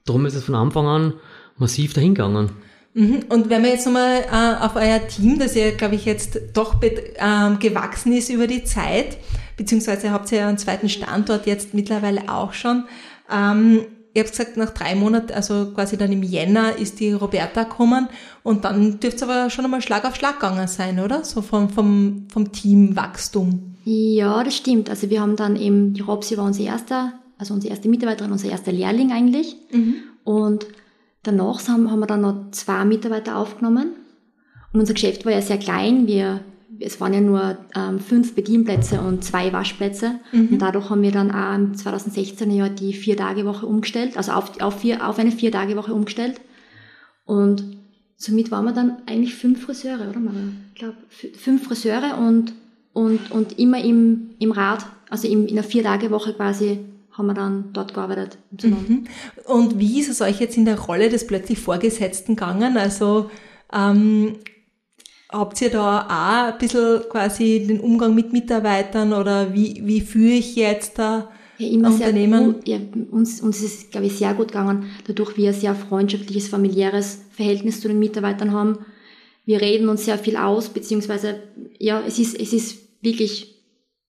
darum 0.07 0.25
ist 0.27 0.35
es 0.35 0.45
von 0.45 0.55
Anfang 0.55 0.87
an 0.87 1.13
massiv 1.59 1.93
dahingegangen. 1.93 2.51
Mhm. 2.95 3.25
Und 3.29 3.51
wenn 3.51 3.63
wir 3.63 3.71
jetzt 3.71 3.87
nochmal 3.87 4.25
äh, 4.31 4.65
auf 4.65 4.77
euer 4.77 5.07
Team, 5.09 5.39
das 5.39 5.55
ja, 5.55 5.73
glaube 5.73 5.97
ich, 5.97 6.05
jetzt 6.05 6.39
doch 6.55 6.81
ähm, 6.83 7.59
gewachsen 7.59 8.13
ist 8.13 8.31
über 8.31 8.47
die 8.47 8.65
Zeit, 8.65 9.19
beziehungsweise 9.57 10.13
habt 10.13 10.31
ihr 10.33 10.39
ja 10.39 10.49
einen 10.49 10.59
zweiten 10.59 10.89
Standort 10.89 11.47
jetzt 11.47 11.75
mittlerweile 11.75 12.29
auch 12.29 12.53
schon. 12.53 12.85
Ähm, 13.31 13.81
ihr 14.15 14.23
habt 14.23 14.31
gesagt, 14.31 14.57
nach 14.57 14.71
drei 14.71 14.95
Monaten, 14.95 15.33
also 15.33 15.73
quasi 15.75 15.97
dann 15.97 16.13
im 16.13 16.23
Jänner, 16.23 16.79
ist 16.79 17.01
die 17.01 17.13
Roberta 17.13 17.65
gekommen 17.65 18.09
und 18.45 18.65
dann 18.65 19.01
dürfte 19.01 19.17
es 19.17 19.23
aber 19.25 19.51
schon 19.51 19.65
einmal 19.65 19.83
Schlag 19.83 20.05
auf 20.05 20.15
Schlag 20.15 20.39
gegangen 20.39 20.69
sein, 20.69 21.01
oder? 21.01 21.25
So 21.25 21.43
vom, 21.43 21.69
vom, 21.71 22.29
vom 22.33 22.53
Teamwachstum. 22.53 23.75
Ja, 23.85 24.43
das 24.45 24.57
stimmt. 24.57 24.89
Also 24.89 25.11
wir 25.11 25.21
haben 25.21 25.35
dann 25.35 25.57
eben, 25.57 25.95
die 25.95 26.01
Robsi 26.01 26.37
war 26.39 26.45
unser 26.45 26.63
erster, 26.63 27.13
also 27.39 27.55
unsere 27.55 27.73
erste 27.73 27.89
Mitarbeiterin, 27.89 28.31
unser 28.31 28.51
erster 28.51 28.73
Lehrling 28.73 29.11
eigentlich. 29.13 29.57
Mhm. 29.73 29.97
Und 30.23 30.67
danach 31.25 31.67
haben, 31.69 31.85
wir 31.85 32.07
dann 32.07 32.21
noch 32.21 32.51
zwei 32.53 32.85
Mitarbeiter 32.85 33.37
aufgenommen. 33.37 33.93
Und 34.73 34.81
unser 34.81 34.95
Geschäft 34.95 35.25
war 35.25 35.33
ja 35.33 35.43
sehr 35.43 35.59
klein. 35.59 36.07
Wir, 36.07 36.41
es 36.81 37.01
waren 37.01 37.15
ja 37.15 37.21
nur 37.21 37.59
ähm, 37.75 37.99
fünf 37.99 38.35
Bedienplätze 38.35 39.01
und 39.01 39.25
zwei 39.25 39.53
Waschplätze. 39.53 40.21
Mhm. 40.33 40.49
Und 40.53 40.59
dadurch 40.61 40.91
haben 40.91 41.03
wir 41.03 41.13
dann 41.13 41.31
auch 41.31 41.55
im 41.55 41.75
2016 41.75 42.51
Jahr 42.51 42.69
die 42.69 42.93
Vier-Tage-Woche 42.93 43.67
umgestellt, 43.67 44.17
also 44.17 44.33
auf, 44.33 44.61
auf, 44.61 44.81
vier, 44.81 45.09
auf 45.09 45.19
eine 45.19 45.33
Vier-Tage-Woche 45.33 45.93
umgestellt. 45.93 46.41
Und 47.25 47.65
somit 48.17 48.51
waren 48.51 48.65
wir 48.65 48.73
dann 48.73 48.99
eigentlich 49.07 49.35
fünf 49.35 49.65
Friseure, 49.65 50.11
oder? 50.11 50.21
Ich 50.75 50.79
glaube, 50.79 50.97
fünf 51.37 51.67
Friseure 51.67 52.19
und, 52.19 52.53
und, 52.93 53.31
und 53.31 53.59
immer 53.59 53.83
im, 53.83 54.31
im 54.39 54.53
Rad, 54.53 54.87
also 55.09 55.29
im, 55.29 55.47
in 55.47 55.53
einer 55.53 55.63
Vier-Tage-Woche 55.63 56.35
quasi 56.35 56.81
haben 57.17 57.27
wir 57.27 57.35
dann 57.35 57.73
dort 57.73 57.95
gearbeitet. 57.95 58.39
Mhm. 58.63 59.05
Und 59.47 59.79
wie 59.79 60.01
ist 60.01 60.09
es 60.09 60.21
euch 60.21 60.41
jetzt 60.41 60.57
in 60.57 60.65
der 60.65 60.79
Rolle 60.79 61.09
des 61.09 61.27
plötzlich 61.27 61.59
Vorgesetzten 61.59 62.35
gegangen? 62.35 62.77
Also 62.77 63.31
ähm, 63.73 64.37
habt 65.31 65.61
ihr 65.63 65.71
da 65.71 66.01
auch 66.03 66.53
ein 66.53 66.59
bisschen 66.59 67.03
quasi 67.09 67.65
den 67.67 67.81
Umgang 67.81 68.15
mit 68.15 68.33
Mitarbeitern 68.33 69.13
oder 69.13 69.55
wie, 69.55 69.81
wie 69.85 70.01
führe 70.01 70.35
ich 70.35 70.57
jetzt 70.57 70.99
da 70.99 71.31
ja, 71.59 71.69
immer 71.69 71.91
Unternehmen? 71.91 72.57
Sehr. 72.65 72.79
Ja, 72.79 72.85
uns, 73.11 73.41
uns 73.41 73.63
ist 73.63 73.85
es, 73.85 73.91
glaube 73.91 74.07
ich, 74.07 74.17
sehr 74.17 74.35
gut 74.35 74.49
gegangen, 74.49 74.87
dadurch 75.07 75.37
wir 75.37 75.51
ein 75.51 75.55
sehr 75.55 75.77
freundschaftliches, 75.77 76.49
familiäres 76.49 77.21
Verhältnis 77.31 77.81
zu 77.81 77.87
den 77.87 78.01
Mitarbeitern 78.01 78.53
haben. 78.53 78.79
Wir 79.45 79.61
reden 79.61 79.89
uns 79.89 80.05
sehr 80.05 80.19
viel 80.19 80.37
aus, 80.37 80.69
beziehungsweise, 80.69 81.41
ja, 81.79 82.03
es 82.05 82.19
ist, 82.19 82.41
es 82.41 82.53
ist 82.53 82.79
wirklich 83.03 83.55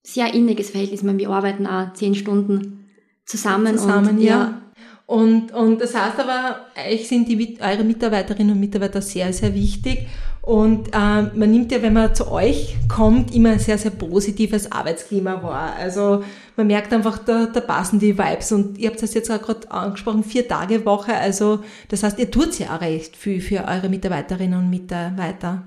sehr 0.01 0.33
inniges 0.33 0.71
Verhältnis. 0.71 1.01
Ich 1.01 1.05
meine, 1.05 1.19
wir 1.19 1.29
arbeiten 1.29 1.67
auch 1.67 1.93
zehn 1.93 2.15
Stunden 2.15 2.84
zusammen. 3.25 3.77
Zusammen, 3.77 4.17
und, 4.17 4.21
ja. 4.21 4.29
ja. 4.29 4.61
Und, 5.07 5.51
und 5.51 5.79
das 5.81 5.93
heißt 5.93 6.19
aber, 6.19 6.61
euch 6.89 7.07
sind 7.07 7.27
die, 7.27 7.57
eure 7.61 7.83
Mitarbeiterinnen 7.83 8.53
und 8.53 8.59
Mitarbeiter 8.59 9.01
sehr, 9.01 9.31
sehr 9.33 9.53
wichtig. 9.53 10.07
Und 10.41 10.89
äh, 10.89 11.23
man 11.33 11.51
nimmt 11.51 11.71
ja, 11.71 11.81
wenn 11.81 11.93
man 11.93 12.13
zu 12.13 12.31
euch 12.31 12.75
kommt, 12.87 13.33
immer 13.33 13.49
ein 13.49 13.59
sehr, 13.59 13.77
sehr 13.77 13.91
positives 13.91 14.71
Arbeitsklima 14.71 15.41
wahr. 15.41 15.73
Also 15.79 16.23
man 16.55 16.67
merkt 16.67 16.93
einfach, 16.93 17.17
da, 17.19 17.47
da 17.47 17.61
passen 17.61 17.99
die 17.99 18.17
Vibes. 18.17 18.51
Und 18.51 18.77
ihr 18.77 18.89
habt 18.89 19.01
das 19.01 19.13
jetzt 19.13 19.29
gerade 19.29 19.71
angesprochen, 19.71 20.23
vier 20.23 20.47
Tage 20.47 20.85
Woche. 20.85 21.15
Also 21.15 21.59
das 21.89 22.03
heißt, 22.03 22.19
ihr 22.19 22.29
tut 22.29 22.57
ja 22.59 22.75
auch 22.75 22.81
recht 22.81 23.15
viel 23.15 23.41
für 23.41 23.65
eure 23.65 23.89
Mitarbeiterinnen 23.89 24.57
und 24.57 24.69
Mitarbeiter. 24.69 25.63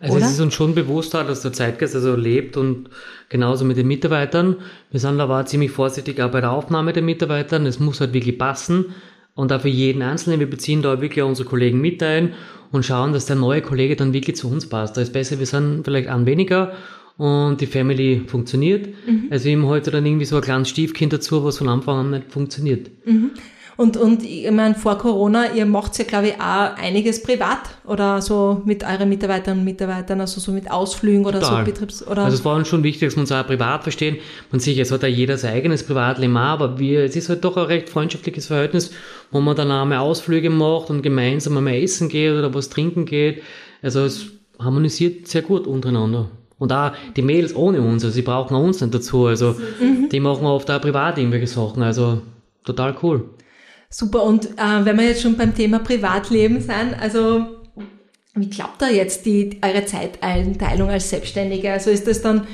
Also 0.00 0.16
Oder? 0.16 0.24
es 0.24 0.32
ist 0.32 0.40
uns 0.40 0.54
schon 0.54 0.74
bewusst, 0.74 1.12
dass 1.12 1.42
der 1.42 1.52
Zeitgeist 1.52 1.94
also 1.94 2.16
lebt 2.16 2.56
und 2.56 2.88
genauso 3.28 3.66
mit 3.66 3.76
den 3.76 3.86
Mitarbeitern. 3.86 4.56
Wir 4.90 4.98
sind 4.98 5.20
aber 5.20 5.44
ziemlich 5.44 5.70
vorsichtig 5.70 6.20
auch 6.22 6.30
bei 6.30 6.40
der 6.40 6.52
Aufnahme 6.52 6.94
der 6.94 7.02
Mitarbeiter. 7.02 7.60
Es 7.66 7.78
muss 7.78 8.00
halt 8.00 8.14
wirklich 8.14 8.38
passen 8.38 8.94
und 9.34 9.52
auch 9.52 9.60
für 9.60 9.68
jeden 9.68 10.00
Einzelnen. 10.00 10.40
Wir 10.40 10.48
beziehen 10.48 10.80
da 10.80 11.02
wirklich 11.02 11.22
unsere 11.22 11.46
Kollegen 11.46 11.82
mit 11.82 12.02
ein 12.02 12.32
und 12.72 12.86
schauen, 12.86 13.12
dass 13.12 13.26
der 13.26 13.36
neue 13.36 13.60
Kollege 13.60 13.94
dann 13.94 14.14
wirklich 14.14 14.36
zu 14.36 14.50
uns 14.50 14.66
passt. 14.66 14.96
Da 14.96 15.02
ist 15.02 15.12
besser, 15.12 15.38
wir 15.38 15.46
sind 15.46 15.84
vielleicht 15.84 16.08
an 16.08 16.24
weniger 16.24 16.72
und 17.18 17.60
die 17.60 17.66
Family 17.66 18.22
funktioniert. 18.26 18.88
Mhm. 19.06 19.28
Also 19.28 19.50
ihm 19.50 19.66
heute 19.66 19.90
dann 19.90 20.06
irgendwie 20.06 20.24
so 20.24 20.36
ein 20.36 20.42
kleines 20.42 20.70
Stiefkind 20.70 21.12
dazu, 21.12 21.44
was 21.44 21.58
von 21.58 21.68
Anfang 21.68 21.98
an 21.98 22.10
nicht 22.10 22.32
funktioniert. 22.32 22.90
Mhm. 23.04 23.32
Und, 23.80 23.96
und 23.96 24.22
ich 24.22 24.50
meine, 24.50 24.74
vor 24.74 24.98
Corona, 24.98 25.54
ihr 25.54 25.64
macht 25.64 25.96
ja, 25.96 26.04
glaube 26.04 26.26
ich, 26.26 26.34
auch 26.34 26.76
einiges 26.76 27.22
privat 27.22 27.60
oder 27.86 28.20
so 28.20 28.60
mit 28.66 28.84
euren 28.84 29.08
Mitarbeiterinnen 29.08 29.60
und 29.60 29.64
Mitarbeitern, 29.64 30.20
also 30.20 30.38
so 30.38 30.52
mit 30.52 30.70
Ausflügen 30.70 31.24
oder 31.24 31.40
Total. 31.40 31.64
so 31.64 31.72
Betriebs- 31.72 32.06
oder. 32.06 32.24
Also 32.24 32.36
es 32.36 32.44
war 32.44 32.56
uns 32.56 32.68
schon 32.68 32.82
wichtig, 32.82 33.08
dass 33.08 33.16
wir 33.16 33.22
uns 33.22 33.32
auch 33.32 33.46
privat 33.46 33.82
verstehen. 33.82 34.18
Man 34.50 34.60
sicher, 34.60 34.82
es 34.82 34.92
hat 34.92 35.02
ja 35.02 35.08
jeder 35.08 35.38
sein 35.38 35.54
eigenes 35.54 35.82
Privatleben 35.82 36.36
aber 36.36 36.78
wir, 36.78 37.04
es 37.04 37.16
ist 37.16 37.30
halt 37.30 37.42
doch 37.42 37.56
ein 37.56 37.64
recht 37.64 37.88
freundschaftliches 37.88 38.48
Verhältnis, 38.48 38.90
wo 39.30 39.40
man 39.40 39.56
dann 39.56 39.72
auch 39.72 39.86
mal 39.86 39.96
Ausflüge 39.96 40.50
macht 40.50 40.90
und 40.90 41.00
gemeinsam 41.00 41.56
einmal 41.56 41.76
essen 41.76 42.10
geht 42.10 42.34
oder 42.34 42.52
was 42.52 42.68
trinken 42.68 43.06
geht. 43.06 43.42
Also 43.80 44.00
es 44.00 44.26
harmonisiert 44.58 45.26
sehr 45.26 45.40
gut 45.40 45.66
untereinander. 45.66 46.28
Und 46.58 46.70
auch 46.74 46.92
die 47.16 47.22
Mädels 47.22 47.56
ohne 47.56 47.80
uns, 47.80 48.04
also 48.04 48.14
sie 48.14 48.20
brauchen 48.20 48.54
uns 48.58 48.82
nicht 48.82 48.92
dazu. 48.92 49.24
Also 49.24 49.56
mhm. 49.80 50.10
die 50.10 50.20
machen 50.20 50.44
oft 50.44 50.70
auch 50.70 50.82
privat 50.82 51.16
irgendwelche 51.16 51.46
Sachen. 51.46 51.82
Also 51.82 52.20
total 52.62 52.94
cool. 53.02 53.24
Super, 53.92 54.22
und 54.22 54.46
äh, 54.56 54.84
wenn 54.84 54.96
wir 54.96 55.06
jetzt 55.06 55.22
schon 55.22 55.36
beim 55.36 55.54
Thema 55.54 55.80
Privatleben 55.80 56.60
sind, 56.60 56.94
also 57.00 57.46
wie 58.34 58.48
klappt 58.48 58.80
da 58.80 58.88
jetzt 58.88 59.26
die, 59.26 59.58
eure 59.62 59.84
Zeiteinteilung 59.84 60.88
als 60.88 61.10
Selbstständige? 61.10 61.72
Also 61.72 61.90
ist 61.90 62.06
das 62.06 62.22
dann 62.22 62.46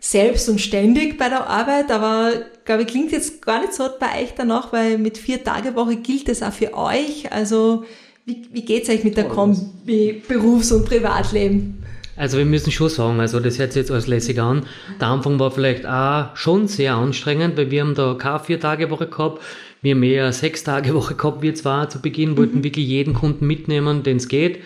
selbst 0.00 0.48
und 0.48 0.60
ständig 0.60 1.16
bei 1.16 1.28
der 1.28 1.46
Arbeit, 1.46 1.92
aber 1.92 2.32
glaube 2.64 2.82
ich, 2.82 2.88
klingt 2.88 3.12
jetzt 3.12 3.44
gar 3.46 3.60
nicht 3.60 3.72
so 3.72 3.84
bei 4.00 4.22
euch 4.22 4.34
danach, 4.36 4.72
weil 4.72 4.98
mit 4.98 5.16
vier 5.16 5.44
Tage 5.44 5.76
Woche 5.76 5.96
gilt 5.96 6.28
das 6.28 6.42
auch 6.42 6.52
für 6.52 6.74
euch. 6.74 7.30
Also 7.30 7.84
wie, 8.24 8.48
wie 8.50 8.64
geht's 8.64 8.88
euch 8.88 9.04
mit 9.04 9.16
der 9.16 9.28
Kombi 9.28 10.22
Berufs- 10.26 10.72
und 10.72 10.86
Privatleben? 10.86 11.84
Also 12.16 12.36
wir 12.36 12.44
müssen 12.44 12.72
schon 12.72 12.88
sagen, 12.88 13.20
also 13.20 13.40
das 13.40 13.58
hört 13.58 13.72
sich 13.72 13.80
jetzt 13.80 13.90
alles 13.90 14.06
lässig 14.06 14.40
an. 14.40 14.66
Der 15.00 15.08
Anfang 15.08 15.38
war 15.38 15.50
vielleicht 15.50 15.86
auch 15.86 16.36
schon 16.36 16.66
sehr 16.66 16.94
anstrengend, 16.94 17.56
weil 17.56 17.70
wir 17.70 17.80
haben 17.82 17.94
da 17.94 18.14
keine 18.18 18.40
vier 18.40 18.60
Tage 18.60 18.90
Woche 18.90 19.06
gehabt. 19.06 19.40
Wir 19.82 19.94
haben 19.94 20.02
eher 20.02 20.32
sechs 20.32 20.62
Tage 20.62 20.94
Woche 20.94 21.14
gehabt, 21.14 21.42
wir 21.42 21.54
zwar 21.54 21.88
zu 21.88 22.00
Beginn, 22.00 22.36
wollten 22.36 22.58
mhm. 22.58 22.64
wirklich 22.64 22.86
jeden 22.86 23.14
Kunden 23.14 23.46
mitnehmen, 23.46 24.02
den 24.02 24.18
es 24.18 24.28
geht, 24.28 24.58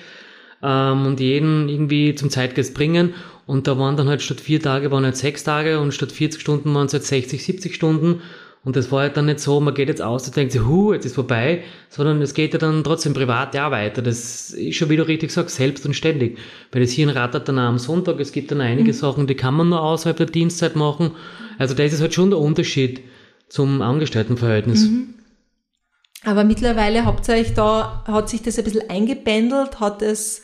ähm, 0.62 1.06
und 1.06 1.20
jeden 1.20 1.68
irgendwie 1.68 2.14
zum 2.14 2.30
Zeitgeist 2.30 2.74
bringen. 2.74 3.14
Und 3.46 3.66
da 3.66 3.78
waren 3.78 3.96
dann 3.96 4.08
halt 4.08 4.22
statt 4.22 4.40
vier 4.40 4.60
Tage 4.60 4.90
waren 4.90 5.04
halt 5.04 5.16
sechs 5.16 5.44
Tage 5.44 5.78
und 5.78 5.92
statt 5.92 6.12
40 6.12 6.40
Stunden 6.40 6.74
waren 6.74 6.86
es 6.86 6.94
halt 6.94 7.04
60, 7.04 7.44
70 7.44 7.74
Stunden. 7.74 8.22
Und 8.64 8.76
das 8.76 8.90
war 8.90 9.00
halt 9.00 9.16
dann 9.18 9.26
nicht 9.26 9.40
so, 9.40 9.60
man 9.60 9.74
geht 9.74 9.88
jetzt 9.88 10.00
aus 10.00 10.26
und 10.26 10.34
denkt 10.34 10.52
sich, 10.52 10.62
hu, 10.62 10.94
jetzt 10.94 11.04
ist 11.04 11.16
vorbei, 11.16 11.62
sondern 11.90 12.22
es 12.22 12.32
geht 12.32 12.54
ja 12.54 12.58
dann 12.58 12.82
trotzdem 12.82 13.12
privat 13.12 13.54
ja 13.54 13.70
weiter. 13.70 14.00
Das 14.00 14.50
ist 14.50 14.76
schon, 14.76 14.88
wie 14.88 14.96
du 14.96 15.06
richtig 15.06 15.30
sagst, 15.30 15.56
selbst 15.56 15.84
und 15.84 15.92
ständig. 15.92 16.38
Weil 16.72 16.80
das 16.80 16.90
hier 16.90 17.14
rattert 17.14 17.46
dann 17.46 17.58
am 17.58 17.78
Sonntag, 17.78 18.18
es 18.20 18.32
gibt 18.32 18.50
dann 18.50 18.62
einige 18.62 18.92
mhm. 18.92 18.96
Sachen, 18.96 19.26
die 19.26 19.34
kann 19.34 19.54
man 19.54 19.68
nur 19.68 19.82
außerhalb 19.82 20.16
der 20.16 20.26
Dienstzeit 20.26 20.76
machen. 20.76 21.10
Also 21.58 21.74
das 21.74 21.92
ist 21.92 22.00
halt 22.00 22.14
schon 22.14 22.30
der 22.30 22.38
Unterschied 22.38 23.02
zum 23.48 23.82
Angestelltenverhältnis. 23.82 24.84
Mhm. 24.84 25.14
Aber 26.24 26.44
mittlerweile 26.44 27.04
habt 27.04 27.28
ihr 27.28 27.34
euch 27.34 27.54
da, 27.54 28.02
hat 28.06 28.28
sich 28.28 28.42
das 28.42 28.58
ein 28.58 28.64
bisschen 28.64 28.88
eingependelt, 28.88 29.80
hat 29.80 30.00
es, 30.00 30.42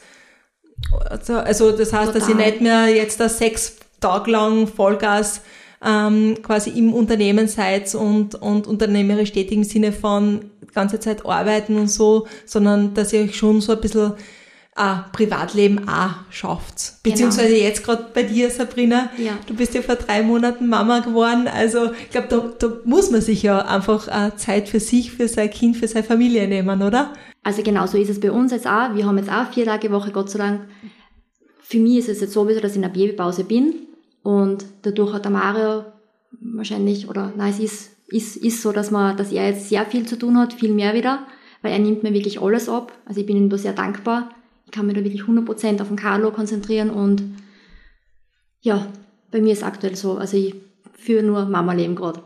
also, 1.09 1.35
also 1.35 1.73
das 1.73 1.92
heißt, 1.92 2.12
Total. 2.12 2.21
dass 2.21 2.28
ihr 2.28 2.35
nicht 2.35 2.61
mehr 2.61 2.88
jetzt 2.88 3.19
da 3.19 3.28
sechs 3.28 3.76
Tage 3.99 4.30
lang 4.30 4.66
Vollgas 4.66 5.40
ähm, 5.83 6.37
quasi 6.42 6.71
im 6.71 6.92
Unternehmen 6.92 7.49
seid 7.49 7.95
und, 7.95 8.35
und 8.35 8.66
unternehmerisch 8.66 9.33
tätig 9.33 9.52
im 9.52 9.64
Sinne 9.64 9.92
von 9.92 10.50
ganze 10.75 11.00
Zeit 11.00 11.25
arbeiten 11.25 11.76
und 11.76 11.88
so, 11.88 12.26
sondern 12.45 12.95
dass 12.95 13.12
ihr 13.12 13.23
euch 13.23 13.37
schon 13.37 13.61
so 13.61 13.73
ein 13.73 13.80
bisschen 13.80 14.12
ah, 14.77 15.05
Privatleben 15.12 15.89
auch 15.89 16.15
schafft. 16.31 17.03
Beziehungsweise 17.03 17.55
genau. 17.55 17.62
jetzt 17.62 17.85
gerade 17.85 18.07
bei 18.15 18.23
dir, 18.23 18.50
Sabrina. 18.50 19.11
Ja. 19.19 19.33
Du 19.47 19.55
bist 19.55 19.75
ja 19.75 19.83
vor 19.83 19.97
drei 19.97 20.23
Monaten 20.23 20.69
Mama 20.69 21.00
geworden. 21.00 21.49
Also 21.49 21.93
ich 21.93 22.11
glaube, 22.11 22.29
da, 22.29 22.39
da 22.59 22.77
muss 22.85 23.11
man 23.11 23.21
sich 23.21 23.43
ja 23.43 23.59
einfach 23.61 24.09
äh, 24.09 24.37
Zeit 24.37 24.69
für 24.69 24.81
sich, 24.81 25.12
für 25.12 25.29
sein 25.29 25.50
Kind, 25.50 25.77
für 25.77 25.89
seine 25.89 26.05
Familie 26.05 26.49
nehmen, 26.49 26.83
oder? 26.83 27.12
Also 27.43 27.62
genau 27.62 27.87
so 27.87 27.99
ist 27.99 28.11
es 28.11 28.21
bei 28.21 28.31
uns 28.31 28.53
jetzt 28.53 28.67
auch. 28.67 28.95
Wir 28.95 29.07
haben 29.07 29.19
jetzt 29.19 29.31
auch 29.31 29.50
vier 29.53 29.65
Tage 29.65 29.91
Woche, 29.91 30.12
Gott 30.12 30.31
sei 30.31 30.39
Dank. 30.39 30.61
Für 31.61 31.79
mich 31.79 31.99
ist 31.99 32.09
es 32.09 32.21
jetzt 32.21 32.33
sowieso, 32.33 32.61
dass 32.61 32.73
ich 32.73 32.79
in 32.79 32.85
einer 32.85 32.93
Babypause 32.93 33.45
bin. 33.45 33.75
Und 34.23 34.65
dadurch 34.83 35.12
hat 35.15 35.25
der 35.25 35.31
Mario 35.31 35.85
wahrscheinlich, 36.41 37.09
oder 37.09 37.33
nein, 37.37 37.50
es 37.50 37.59
ist, 37.59 37.91
ist, 38.09 38.37
ist 38.37 38.62
so, 38.62 38.73
dass, 38.73 38.91
man, 38.91 39.17
dass 39.17 39.33
er 39.33 39.49
jetzt 39.49 39.69
sehr 39.69 39.87
viel 39.87 40.07
zu 40.07 40.19
tun 40.19 40.37
hat, 40.39 40.53
viel 40.53 40.73
mehr 40.73 40.95
wieder, 40.95 41.27
weil 41.62 41.73
er 41.73 41.79
nimmt 41.79 42.03
mir 42.03 42.12
wirklich 42.12 42.41
alles 42.41 42.69
ab. 42.69 42.93
Also 43.07 43.21
ich 43.21 43.27
bin 43.27 43.37
ihm 43.37 43.49
da 43.49 43.57
sehr 43.57 43.73
dankbar. 43.73 44.31
Ich 44.71 44.77
kann 44.77 44.87
mich 44.87 44.95
da 44.95 45.03
wirklich 45.03 45.23
100% 45.23 45.81
auf 45.81 45.89
den 45.89 45.97
Carlo 45.97 46.31
konzentrieren 46.31 46.91
und 46.91 47.25
ja, 48.61 48.87
bei 49.33 49.41
mir 49.41 49.53
ist 49.53 49.65
aktuell 49.65 49.97
so. 49.97 50.17
Also 50.17 50.37
ich 50.37 50.55
führe 50.97 51.25
nur 51.25 51.47
Mama-Leben 51.47 51.97
gerade. 51.97 52.23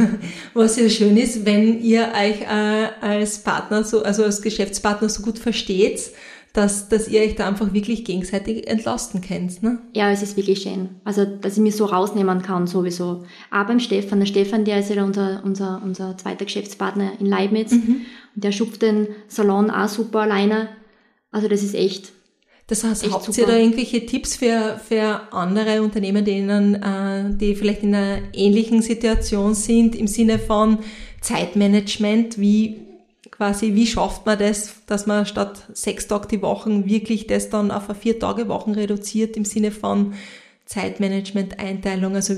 Was 0.54 0.78
ja 0.78 0.88
schön 0.88 1.16
ist, 1.16 1.44
wenn 1.44 1.82
ihr 1.82 2.12
euch 2.14 2.42
äh, 2.42 2.88
als 3.00 3.42
Partner, 3.42 3.82
so, 3.82 4.04
also 4.04 4.22
als 4.22 4.42
Geschäftspartner 4.42 5.08
so 5.08 5.24
gut 5.24 5.40
versteht, 5.40 6.12
dass, 6.52 6.88
dass 6.88 7.08
ihr 7.08 7.20
euch 7.20 7.34
da 7.34 7.48
einfach 7.48 7.72
wirklich 7.72 8.04
gegenseitig 8.04 8.68
entlasten 8.68 9.20
könnt. 9.20 9.60
Ne? 9.64 9.80
Ja, 9.92 10.12
es 10.12 10.22
ist 10.22 10.36
wirklich 10.36 10.62
schön. 10.62 10.90
Also, 11.02 11.24
dass 11.24 11.54
ich 11.54 11.62
mich 11.62 11.74
so 11.74 11.84
rausnehmen 11.84 12.42
kann, 12.42 12.68
sowieso. 12.68 13.24
Auch 13.50 13.66
beim 13.66 13.80
Stefan. 13.80 14.20
Der 14.20 14.26
Stefan, 14.26 14.64
der 14.64 14.78
ist 14.78 14.90
ja 14.90 15.02
unser, 15.02 15.42
unser, 15.44 15.82
unser 15.84 16.16
zweiter 16.16 16.44
Geschäftspartner 16.44 17.12
in 17.18 17.26
Leibniz. 17.26 17.72
Mhm. 17.72 18.02
Und 18.36 18.44
der 18.44 18.52
schupft 18.52 18.82
den 18.82 19.08
Salon 19.26 19.68
auch 19.70 19.88
super 19.88 20.20
alleine. 20.20 20.68
Also, 21.30 21.48
das 21.48 21.62
ist 21.62 21.74
echt. 21.74 22.12
Das 22.68 22.84
heißt, 22.84 23.04
echt 23.04 23.12
habt 23.12 23.24
super. 23.24 23.40
ihr 23.40 23.46
da 23.46 23.56
irgendwelche 23.56 24.04
Tipps 24.04 24.36
für, 24.36 24.78
für 24.86 25.32
andere 25.32 25.82
Unternehmen, 25.82 26.24
denen, 26.24 26.74
äh, 26.74 27.34
die 27.36 27.54
vielleicht 27.54 27.82
in 27.82 27.94
einer 27.94 28.20
ähnlichen 28.34 28.82
Situation 28.82 29.54
sind, 29.54 29.96
im 29.96 30.06
Sinne 30.06 30.38
von 30.38 30.78
Zeitmanagement? 31.22 32.38
Wie, 32.38 32.80
quasi, 33.30 33.74
wie 33.74 33.86
schafft 33.86 34.26
man 34.26 34.38
das, 34.38 34.74
dass 34.86 35.06
man 35.06 35.24
statt 35.24 35.66
sechs 35.72 36.08
Tage 36.08 36.28
die 36.28 36.42
Woche 36.42 36.84
wirklich 36.86 37.26
das 37.26 37.48
dann 37.48 37.70
auf 37.70 37.88
eine 37.88 37.98
vier 37.98 38.18
Tage 38.18 38.48
Wochen 38.48 38.72
reduziert 38.72 39.36
im 39.38 39.46
Sinne 39.46 39.70
von 39.70 40.12
Zeitmanagement, 40.66 41.58
Einteilung, 41.58 42.14
also 42.14 42.34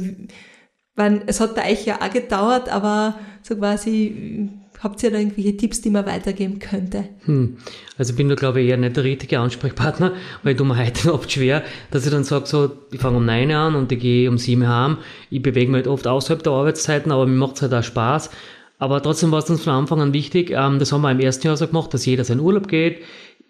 weil 0.94 1.23
es 1.26 1.40
hat 1.40 1.54
bei 1.54 1.73
euch 1.73 1.87
ja 1.87 2.00
auch 2.00 2.12
gedauert, 2.12 2.68
aber 2.68 3.18
so 3.42 3.56
quasi 3.56 4.50
habt 4.82 5.02
ihr 5.02 5.10
da 5.10 5.18
irgendwelche 5.18 5.56
Tipps, 5.56 5.80
die 5.80 5.90
man 5.90 6.06
weitergeben 6.06 6.58
könnte? 6.58 7.04
Hm. 7.26 7.58
Also 7.99 8.14
bin 8.14 8.28
da 8.28 8.34
glaube 8.34 8.60
ich 8.60 8.68
eher 8.68 8.76
nicht 8.76 8.96
der 8.96 9.04
richtige 9.04 9.38
Ansprechpartner, 9.38 10.14
weil 10.42 10.54
du 10.54 10.64
mir 10.64 10.76
heute 10.76 11.12
oft 11.14 11.30
schwer, 11.30 11.62
dass 11.90 12.04
ich 12.04 12.12
dann 12.12 12.25
sage, 12.25 12.46
so, 12.46 12.70
ich 12.90 13.00
fange 13.00 13.18
um 13.18 13.26
neun 13.26 13.50
an 13.52 13.75
und 13.75 13.92
ich 13.92 14.00
gehe 14.00 14.28
um 14.28 14.38
sieben 14.38 14.66
heim. 14.66 14.99
Ich 15.30 15.42
bewege 15.42 15.70
mich 15.70 15.80
halt 15.80 15.88
oft 15.88 16.06
außerhalb 16.06 16.42
der 16.42 16.52
Arbeitszeiten, 16.52 17.12
aber 17.12 17.26
mir 17.26 17.37
macht 17.37 17.56
es 17.56 17.62
halt 17.62 17.75
auch 17.75 17.82
Spaß. 17.82 18.30
Aber 18.78 19.02
trotzdem 19.02 19.30
war 19.30 19.40
es 19.40 19.50
uns 19.50 19.62
von 19.62 19.75
Anfang 19.75 20.00
an 20.00 20.14
wichtig, 20.14 20.50
ähm, 20.50 20.78
das 20.78 20.90
haben 20.90 21.02
wir 21.02 21.10
im 21.10 21.20
ersten 21.20 21.46
Jahr 21.46 21.56
so 21.56 21.66
gemacht, 21.66 21.92
dass 21.92 22.06
jeder 22.06 22.25
seinen 22.25 22.40
Urlaub 22.40 22.66
geht, 22.66 23.02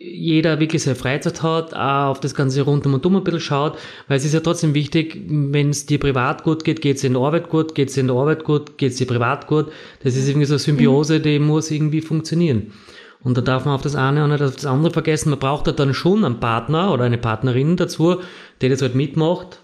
jeder 0.02 0.58
wirklich 0.60 0.82
seine 0.82 0.96
Freizeit 0.96 1.42
hat, 1.42 1.74
auch 1.74 2.10
auf 2.10 2.20
das 2.20 2.34
Ganze 2.34 2.62
rundum 2.62 2.94
und 2.94 3.04
um 3.04 3.16
ein 3.16 3.22
bisschen 3.24 3.40
schaut, 3.40 3.78
weil 4.08 4.16
es 4.16 4.24
ist 4.24 4.32
ja 4.32 4.40
trotzdem 4.40 4.72
wichtig, 4.72 5.20
wenn 5.28 5.68
es 5.68 5.84
dir 5.84 6.00
privat 6.00 6.42
gut 6.42 6.64
geht, 6.64 6.80
geht 6.80 6.96
es 6.96 7.04
in 7.04 7.12
der 7.12 7.22
Arbeit 7.22 7.50
gut, 7.50 7.74
geht 7.74 7.90
es 7.90 7.98
in 7.98 8.06
der 8.06 8.16
Arbeit 8.16 8.44
gut, 8.44 8.78
geht 8.78 8.92
es 8.92 8.98
dir 8.98 9.06
privat 9.06 9.46
gut. 9.46 9.66
Das 10.02 10.16
ist 10.16 10.26
irgendwie 10.26 10.46
so 10.46 10.54
eine 10.54 10.58
Symbiose, 10.58 11.20
die 11.20 11.38
muss 11.38 11.70
irgendwie 11.70 12.00
funktionieren. 12.00 12.72
Und 13.22 13.36
da 13.36 13.42
darf 13.42 13.66
man 13.66 13.74
auf 13.74 13.82
das 13.82 13.94
eine 13.94 14.24
und 14.24 14.30
nicht 14.30 14.42
auf 14.42 14.54
das 14.54 14.64
andere 14.64 14.90
vergessen. 14.90 15.28
Man 15.28 15.38
braucht 15.38 15.66
da 15.66 15.72
dann 15.72 15.92
schon 15.92 16.24
einen 16.24 16.40
Partner 16.40 16.94
oder 16.94 17.04
eine 17.04 17.18
Partnerin 17.18 17.76
dazu, 17.76 18.22
die 18.62 18.70
das 18.70 18.80
halt 18.80 18.94
mitmacht 18.94 19.60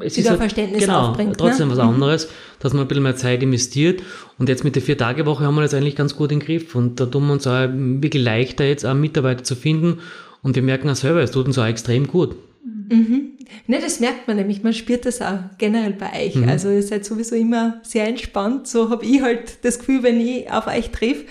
es 0.00 0.18
ist 0.18 0.28
halt, 0.28 0.40
Verständnis 0.40 0.82
genau, 0.82 1.08
aufbringt. 1.08 1.36
Trotzdem 1.38 1.68
ne? 1.68 1.76
was 1.76 1.84
mhm. 1.84 1.94
anderes, 1.94 2.28
dass 2.60 2.72
man 2.72 2.82
ein 2.82 2.88
bisschen 2.88 3.02
mehr 3.02 3.16
Zeit 3.16 3.42
investiert. 3.42 4.02
Und 4.38 4.48
jetzt 4.48 4.62
mit 4.62 4.76
der 4.76 4.82
Vier-Tage-Woche 4.82 5.44
haben 5.44 5.56
wir 5.56 5.62
das 5.62 5.74
eigentlich 5.74 5.96
ganz 5.96 6.14
gut 6.14 6.30
im 6.30 6.38
Griff. 6.38 6.74
Und 6.76 7.00
da 7.00 7.06
tun 7.06 7.26
wir 7.26 7.32
uns 7.32 7.46
auch 7.46 7.68
wirklich 7.72 8.22
leichter, 8.22 8.64
jetzt 8.64 8.86
auch 8.86 8.94
Mitarbeiter 8.94 9.42
zu 9.42 9.56
finden. 9.56 9.98
Und 10.42 10.54
wir 10.54 10.62
merken 10.62 10.88
auch 10.88 10.96
selber, 10.96 11.20
es 11.20 11.32
tut 11.32 11.46
uns 11.46 11.58
auch 11.58 11.66
extrem 11.66 12.06
gut. 12.06 12.36
Mhm. 12.64 13.32
Ne, 13.66 13.78
das 13.80 14.00
merkt 14.00 14.28
man 14.28 14.36
nämlich, 14.36 14.62
man 14.62 14.72
spürt 14.72 15.06
das 15.06 15.20
auch 15.20 15.38
generell 15.58 15.92
bei 15.92 16.26
euch. 16.26 16.36
Mhm. 16.36 16.48
Also 16.48 16.70
ihr 16.70 16.82
seid 16.82 17.04
sowieso 17.04 17.34
immer 17.34 17.80
sehr 17.82 18.06
entspannt. 18.06 18.66
So 18.68 18.90
habe 18.90 19.04
ich 19.04 19.22
halt 19.22 19.64
das 19.64 19.78
Gefühl, 19.78 20.02
wenn 20.02 20.20
ich 20.20 20.50
auf 20.50 20.66
euch 20.66 20.90
treffe. 20.90 21.24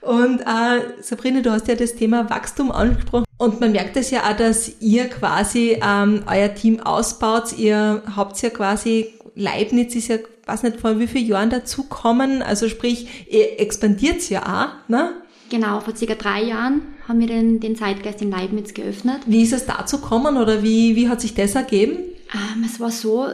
Und 0.00 0.40
äh, 0.40 1.02
Sabrina, 1.02 1.40
du 1.40 1.50
hast 1.50 1.66
ja 1.68 1.74
das 1.74 1.94
Thema 1.94 2.30
Wachstum 2.30 2.70
angesprochen. 2.70 3.24
Und 3.36 3.60
man 3.60 3.72
merkt 3.72 3.96
es 3.96 4.10
ja 4.10 4.22
auch, 4.30 4.36
dass 4.36 4.80
ihr 4.80 5.08
quasi 5.08 5.78
ähm, 5.82 6.22
euer 6.26 6.54
Team 6.54 6.80
ausbaut. 6.80 7.56
Ihr 7.56 8.02
habt 8.16 8.40
ja 8.42 8.50
quasi, 8.50 9.14
Leibniz 9.38 9.94
ist 9.94 10.08
ja, 10.08 10.16
weiß 10.46 10.64
nicht, 10.64 10.80
vor 10.80 10.98
wie 10.98 11.06
vielen 11.06 11.26
Jahren 11.26 11.50
dazukommen. 11.50 12.42
Also 12.42 12.68
sprich, 12.68 13.26
ihr 13.30 13.60
expandiert 13.60 14.28
ja 14.28 14.42
auch, 14.42 14.88
ne? 14.88 15.12
Genau, 15.48 15.80
vor 15.80 15.96
circa 15.96 16.14
drei 16.14 16.42
Jahren 16.42 16.82
haben 17.06 17.20
wir 17.20 17.26
den, 17.26 17.60
den 17.60 17.74
Zeitgeist 17.74 18.20
in 18.20 18.30
Leibniz 18.30 18.74
geöffnet. 18.74 19.20
Wie 19.26 19.42
ist 19.42 19.52
es 19.52 19.64
dazu 19.64 20.00
gekommen 20.00 20.36
oder 20.36 20.62
wie, 20.62 20.94
wie 20.94 21.08
hat 21.08 21.20
sich 21.20 21.34
das 21.34 21.54
ergeben? 21.54 21.96
Ähm, 22.34 22.64
es 22.66 22.80
war 22.80 22.90
so, 22.90 23.28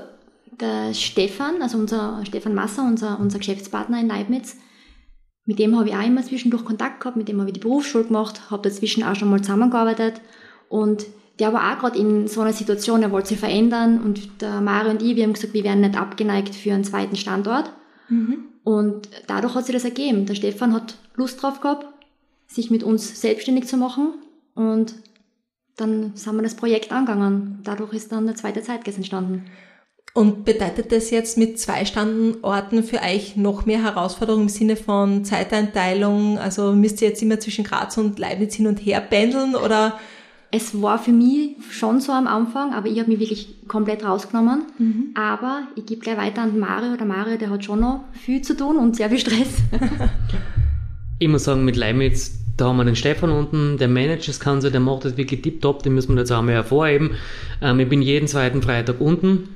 der 0.60 0.94
Stefan, 0.94 1.62
also 1.62 1.78
unser 1.78 2.22
Stefan 2.24 2.54
Masser, 2.54 2.84
unser, 2.84 3.18
unser 3.18 3.38
Geschäftspartner 3.38 4.00
in 4.00 4.08
Leibniz, 4.08 4.56
mit 5.46 5.58
dem 5.58 5.76
habe 5.76 5.88
ich 5.88 5.94
auch 5.94 6.06
immer 6.06 6.22
zwischendurch 6.22 6.64
Kontakt 6.64 7.00
gehabt, 7.00 7.16
mit 7.16 7.28
dem 7.28 7.38
habe 7.40 7.50
ich 7.50 7.54
die 7.54 7.60
Berufsschule 7.60 8.04
gemacht, 8.04 8.50
habe 8.50 8.68
dazwischen 8.68 9.02
auch 9.02 9.16
schon 9.16 9.30
mal 9.30 9.42
zusammengearbeitet 9.42 10.20
und 10.68 11.06
der 11.38 11.52
war 11.52 11.72
auch 11.72 11.80
gerade 11.80 11.98
in 11.98 12.28
so 12.28 12.40
einer 12.40 12.52
Situation, 12.52 13.02
er 13.02 13.10
wollte 13.10 13.28
sich 13.28 13.38
verändern 13.38 14.00
und 14.00 14.40
der 14.40 14.60
Mario 14.60 14.90
und 14.90 15.02
ich, 15.02 15.16
wir 15.16 15.24
haben 15.24 15.32
gesagt, 15.32 15.54
wir 15.54 15.64
wären 15.64 15.80
nicht 15.80 15.98
abgeneigt 15.98 16.54
für 16.54 16.72
einen 16.72 16.84
zweiten 16.84 17.16
Standort. 17.16 17.72
Mhm. 18.08 18.44
Und 18.62 19.08
dadurch 19.26 19.54
hat 19.54 19.66
sich 19.66 19.74
das 19.74 19.84
ergeben. 19.84 20.26
Der 20.26 20.34
Stefan 20.34 20.72
hat 20.72 20.96
Lust 21.16 21.42
drauf 21.42 21.60
gehabt, 21.60 21.86
sich 22.46 22.70
mit 22.70 22.82
uns 22.82 23.20
selbstständig 23.20 23.66
zu 23.66 23.76
machen 23.76 24.14
und 24.54 24.94
dann 25.76 26.12
sind 26.14 26.36
wir 26.36 26.42
das 26.42 26.54
Projekt 26.54 26.92
angegangen. 26.92 27.60
Dadurch 27.64 27.92
ist 27.94 28.12
dann 28.12 28.26
der 28.26 28.36
zweite 28.36 28.62
Zeitgeist 28.62 28.98
entstanden. 28.98 29.44
Und 30.16 30.44
bedeutet 30.44 30.92
das 30.92 31.10
jetzt 31.10 31.36
mit 31.36 31.58
zwei 31.58 31.84
Standorten 31.84 32.84
für 32.84 33.00
euch 33.02 33.34
noch 33.34 33.66
mehr 33.66 33.82
Herausforderungen 33.82 34.44
im 34.44 34.48
Sinne 34.48 34.76
von 34.76 35.24
Zeiteinteilung? 35.24 36.38
Also 36.38 36.72
müsst 36.72 37.02
ihr 37.02 37.08
jetzt 37.08 37.22
immer 37.22 37.40
zwischen 37.40 37.64
Graz 37.64 37.98
und 37.98 38.20
Leibniz 38.20 38.54
hin 38.54 38.68
und 38.68 38.78
her 38.78 39.00
pendeln 39.00 39.56
oder? 39.56 39.98
Es 40.56 40.80
war 40.80 41.00
für 41.00 41.10
mich 41.10 41.56
schon 41.68 42.00
so 42.00 42.12
am 42.12 42.28
Anfang, 42.28 42.74
aber 42.74 42.86
ich 42.86 43.00
habe 43.00 43.10
mich 43.10 43.18
wirklich 43.18 43.48
komplett 43.66 44.04
rausgenommen. 44.04 44.66
Mhm. 44.78 45.06
Aber 45.14 45.62
ich 45.74 45.84
gebe 45.84 46.00
gleich 46.00 46.16
weiter 46.16 46.42
an 46.42 46.56
Mario. 46.60 46.96
Der 46.96 47.06
Mario, 47.06 47.36
der 47.36 47.50
hat 47.50 47.64
schon 47.64 47.80
noch 47.80 48.04
viel 48.12 48.40
zu 48.40 48.56
tun 48.56 48.76
und 48.76 48.94
sehr 48.94 49.10
viel 49.10 49.18
Stress. 49.18 49.62
ich 51.18 51.26
muss 51.26 51.42
sagen, 51.42 51.64
mit 51.64 51.74
Leibniz 51.74 52.38
da 52.56 52.66
haben 52.66 52.76
wir 52.76 52.84
den 52.84 52.94
Stefan 52.94 53.30
unten, 53.30 53.78
der 53.78 53.88
managt 53.88 54.28
das 54.28 54.38
Ganze, 54.38 54.70
der 54.70 54.78
macht 54.78 55.04
das 55.04 55.16
wirklich 55.16 55.42
tiptop, 55.42 55.82
den 55.82 55.92
müssen 55.92 56.14
wir 56.14 56.20
jetzt 56.20 56.30
einmal 56.30 56.54
hervorheben. 56.54 57.16
Ähm, 57.60 57.80
ich 57.80 57.88
bin 57.88 58.00
jeden 58.00 58.28
zweiten 58.28 58.62
Freitag 58.62 59.00
unten 59.00 59.48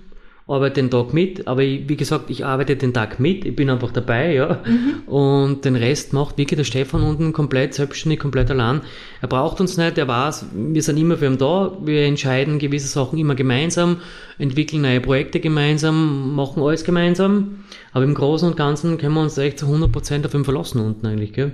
arbeite 0.49 0.81
den 0.81 0.91
Tag 0.91 1.13
mit, 1.13 1.47
aber 1.47 1.63
ich, 1.63 1.89
wie 1.89 1.97
gesagt, 1.97 2.31
ich 2.31 2.45
arbeite 2.45 2.75
den 2.75 2.95
Tag 2.95 3.21
mit, 3.21 3.45
ich 3.45 3.55
bin 3.55 3.69
einfach 3.69 3.93
dabei, 3.93 4.33
ja. 4.33 4.63
Mhm. 4.65 5.03
Und 5.07 5.65
den 5.67 5.77
Rest 5.77 6.15
macht 6.15 6.39
wirklich 6.39 6.57
der 6.57 6.65
Stefan 6.65 7.03
unten 7.03 7.35
komplett 7.35 7.75
selbstständig, 7.75 8.19
komplett 8.19 8.51
allein. 8.51 8.81
Er 9.21 9.29
braucht 9.29 9.61
uns 9.61 9.77
nicht, 9.77 9.99
er 9.99 10.09
weiß, 10.09 10.47
wir 10.55 10.83
sind 10.83 10.97
immer 10.97 11.19
für 11.19 11.27
ihn 11.27 11.37
da, 11.37 11.77
wir 11.83 12.03
entscheiden 12.07 12.59
gewisse 12.59 12.89
Sachen 12.89 13.19
immer 13.19 13.35
gemeinsam, 13.35 13.99
entwickeln 14.39 14.83
neue 14.83 15.03
Projekte 15.03 15.39
gemeinsam, 15.39 16.35
machen 16.35 16.63
alles 16.63 16.83
gemeinsam. 16.83 17.65
Aber 17.93 18.05
im 18.05 18.15
Großen 18.15 18.49
und 18.49 18.57
Ganzen 18.57 18.97
können 18.97 19.15
wir 19.15 19.23
uns 19.23 19.37
echt 19.37 19.59
zu 19.59 19.67
100% 19.67 20.25
auf 20.25 20.33
ihn 20.33 20.45
verlassen 20.45 20.81
unten 20.81 21.07
eigentlich, 21.07 21.35
gell. 21.35 21.53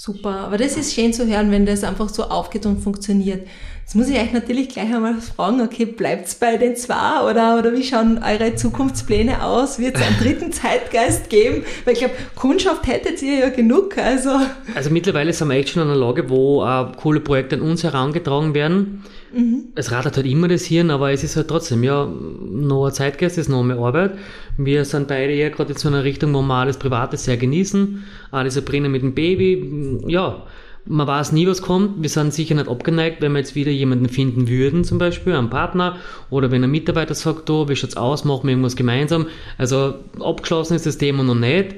Super, 0.00 0.30
aber 0.30 0.58
das 0.58 0.76
ist 0.76 0.94
schön 0.94 1.12
zu 1.12 1.26
hören, 1.26 1.50
wenn 1.50 1.66
das 1.66 1.82
einfach 1.82 2.08
so 2.08 2.22
aufgeht 2.22 2.66
und 2.66 2.78
funktioniert. 2.78 3.48
Jetzt 3.80 3.96
muss 3.96 4.08
ich 4.08 4.16
euch 4.16 4.32
natürlich 4.32 4.68
gleich 4.68 4.94
einmal 4.94 5.14
fragen, 5.14 5.60
okay, 5.60 5.86
bleibt's 5.86 6.36
bei 6.36 6.56
den 6.56 6.76
zwei 6.76 7.28
oder, 7.28 7.58
oder 7.58 7.72
wie 7.72 7.82
schauen 7.82 8.22
eure 8.22 8.54
Zukunftspläne 8.54 9.42
aus? 9.42 9.80
Wird 9.80 9.96
es 9.96 10.02
einen 10.02 10.16
dritten 10.18 10.52
Zeitgeist 10.52 11.30
geben? 11.30 11.64
Weil 11.84 11.94
ich 11.94 11.98
glaube, 11.98 12.14
Kundschaft 12.36 12.86
hättet 12.86 13.20
ihr 13.22 13.40
ja 13.40 13.48
genug. 13.48 13.98
Also, 13.98 14.38
also 14.72 14.90
mittlerweile 14.90 15.32
sind 15.32 15.48
wir 15.48 15.56
echt 15.56 15.70
schon 15.70 15.82
in 15.82 15.88
einer 15.88 15.98
Lage, 15.98 16.30
wo 16.30 16.64
äh, 16.64 16.92
coole 16.96 17.18
Projekte 17.18 17.56
an 17.56 17.62
uns 17.62 17.82
herangetragen 17.82 18.54
werden. 18.54 19.02
Mhm. 19.32 19.64
Es 19.74 19.92
rattert 19.92 20.16
halt 20.16 20.26
immer 20.26 20.48
das 20.48 20.64
Hirn, 20.64 20.90
aber 20.90 21.12
es 21.12 21.22
ist 21.22 21.36
halt 21.36 21.48
trotzdem, 21.48 21.82
ja, 21.84 22.06
noch 22.06 22.86
ein 22.86 22.92
Zeitgeist 22.92 23.38
ist 23.38 23.48
noch 23.48 23.62
mehr 23.62 23.78
Arbeit. 23.78 24.12
Wir 24.56 24.84
sind 24.84 25.08
beide 25.08 25.32
eher 25.32 25.50
gerade 25.50 25.72
in 25.72 25.78
so 25.78 25.88
einer 25.88 26.04
Richtung, 26.04 26.32
wo 26.34 26.42
wir 26.42 26.54
alles 26.54 26.78
Private 26.78 27.16
sehr 27.16 27.36
genießen. 27.36 28.04
Alles 28.30 28.54
Sabrina 28.54 28.88
mit 28.88 29.02
dem 29.02 29.14
Baby, 29.14 30.00
ja 30.06 30.42
man 30.88 31.06
weiß 31.06 31.32
nie, 31.32 31.46
was 31.46 31.62
kommt. 31.62 32.02
Wir 32.02 32.08
sind 32.08 32.32
sicher 32.32 32.54
nicht 32.54 32.68
abgeneigt, 32.68 33.20
wenn 33.20 33.32
wir 33.32 33.40
jetzt 33.40 33.54
wieder 33.54 33.70
jemanden 33.70 34.08
finden 34.08 34.48
würden, 34.48 34.84
zum 34.84 34.98
Beispiel 34.98 35.34
einen 35.34 35.50
Partner, 35.50 35.96
oder 36.30 36.50
wenn 36.50 36.64
ein 36.64 36.70
Mitarbeiter 36.70 37.14
sagt, 37.14 37.48
oh, 37.50 37.68
wie 37.68 37.76
schaut's 37.76 37.96
aus, 37.96 38.24
machen 38.24 38.44
wir 38.44 38.50
irgendwas 38.50 38.76
gemeinsam. 38.76 39.26
Also 39.58 39.94
abgeschlossen 40.20 40.74
ist 40.74 40.86
das 40.86 40.98
Thema 40.98 41.22
noch 41.22 41.34
nicht, 41.34 41.74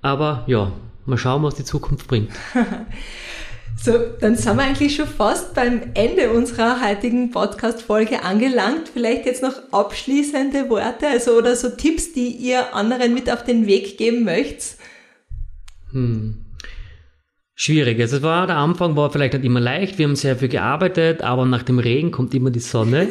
aber 0.00 0.44
ja, 0.46 0.72
mal 1.06 1.18
schauen, 1.18 1.42
was 1.42 1.56
die 1.56 1.64
Zukunft 1.64 2.06
bringt. 2.06 2.30
So, 3.80 3.98
dann 4.20 4.36
sind 4.36 4.56
wir 4.56 4.62
eigentlich 4.62 4.94
schon 4.94 5.08
fast 5.08 5.54
beim 5.54 5.82
Ende 5.94 6.30
unserer 6.30 6.80
heutigen 6.86 7.30
Podcast-Folge 7.30 8.22
angelangt. 8.22 8.88
Vielleicht 8.92 9.26
jetzt 9.26 9.42
noch 9.42 9.54
abschließende 9.72 10.70
Worte, 10.70 11.08
also 11.08 11.32
oder 11.32 11.56
so 11.56 11.70
Tipps, 11.70 12.12
die 12.12 12.28
ihr 12.28 12.74
anderen 12.74 13.12
mit 13.12 13.30
auf 13.30 13.44
den 13.44 13.66
Weg 13.66 13.98
geben 13.98 14.24
möchtet. 14.24 14.76
Hm 15.90 16.41
schwierig. 17.62 18.00
Also 18.00 18.16
es 18.16 18.22
war, 18.22 18.48
der 18.48 18.56
Anfang 18.56 18.96
war 18.96 19.10
vielleicht 19.10 19.34
nicht 19.34 19.44
immer 19.44 19.60
leicht, 19.60 19.96
wir 19.98 20.06
haben 20.06 20.16
sehr 20.16 20.36
viel 20.36 20.48
gearbeitet, 20.48 21.22
aber 21.22 21.46
nach 21.46 21.62
dem 21.62 21.78
Regen 21.78 22.10
kommt 22.10 22.34
immer 22.34 22.50
die 22.50 22.58
Sonne. 22.58 23.08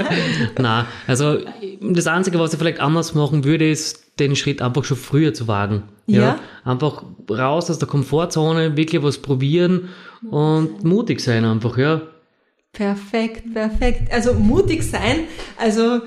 Na, 0.58 0.86
also 1.08 1.38
das 1.80 2.06
Einzige, 2.06 2.38
was 2.38 2.52
ich 2.52 2.58
vielleicht 2.60 2.78
anders 2.78 3.14
machen 3.14 3.44
würde, 3.44 3.68
ist, 3.68 4.04
den 4.20 4.36
Schritt 4.36 4.62
einfach 4.62 4.84
schon 4.84 4.96
früher 4.96 5.34
zu 5.34 5.48
wagen. 5.48 5.82
Ja. 6.06 6.20
ja. 6.20 6.38
Einfach 6.64 7.02
raus 7.28 7.70
aus 7.70 7.78
der 7.78 7.88
Komfortzone, 7.88 8.76
wirklich 8.76 9.02
was 9.02 9.18
probieren 9.18 9.88
und 10.30 10.84
mutig 10.84 11.20
sein 11.20 11.44
einfach, 11.44 11.76
ja. 11.76 12.02
Perfekt, 12.72 13.52
perfekt. 13.52 14.12
Also 14.12 14.34
mutig 14.34 14.84
sein, 14.84 15.24
also 15.56 16.00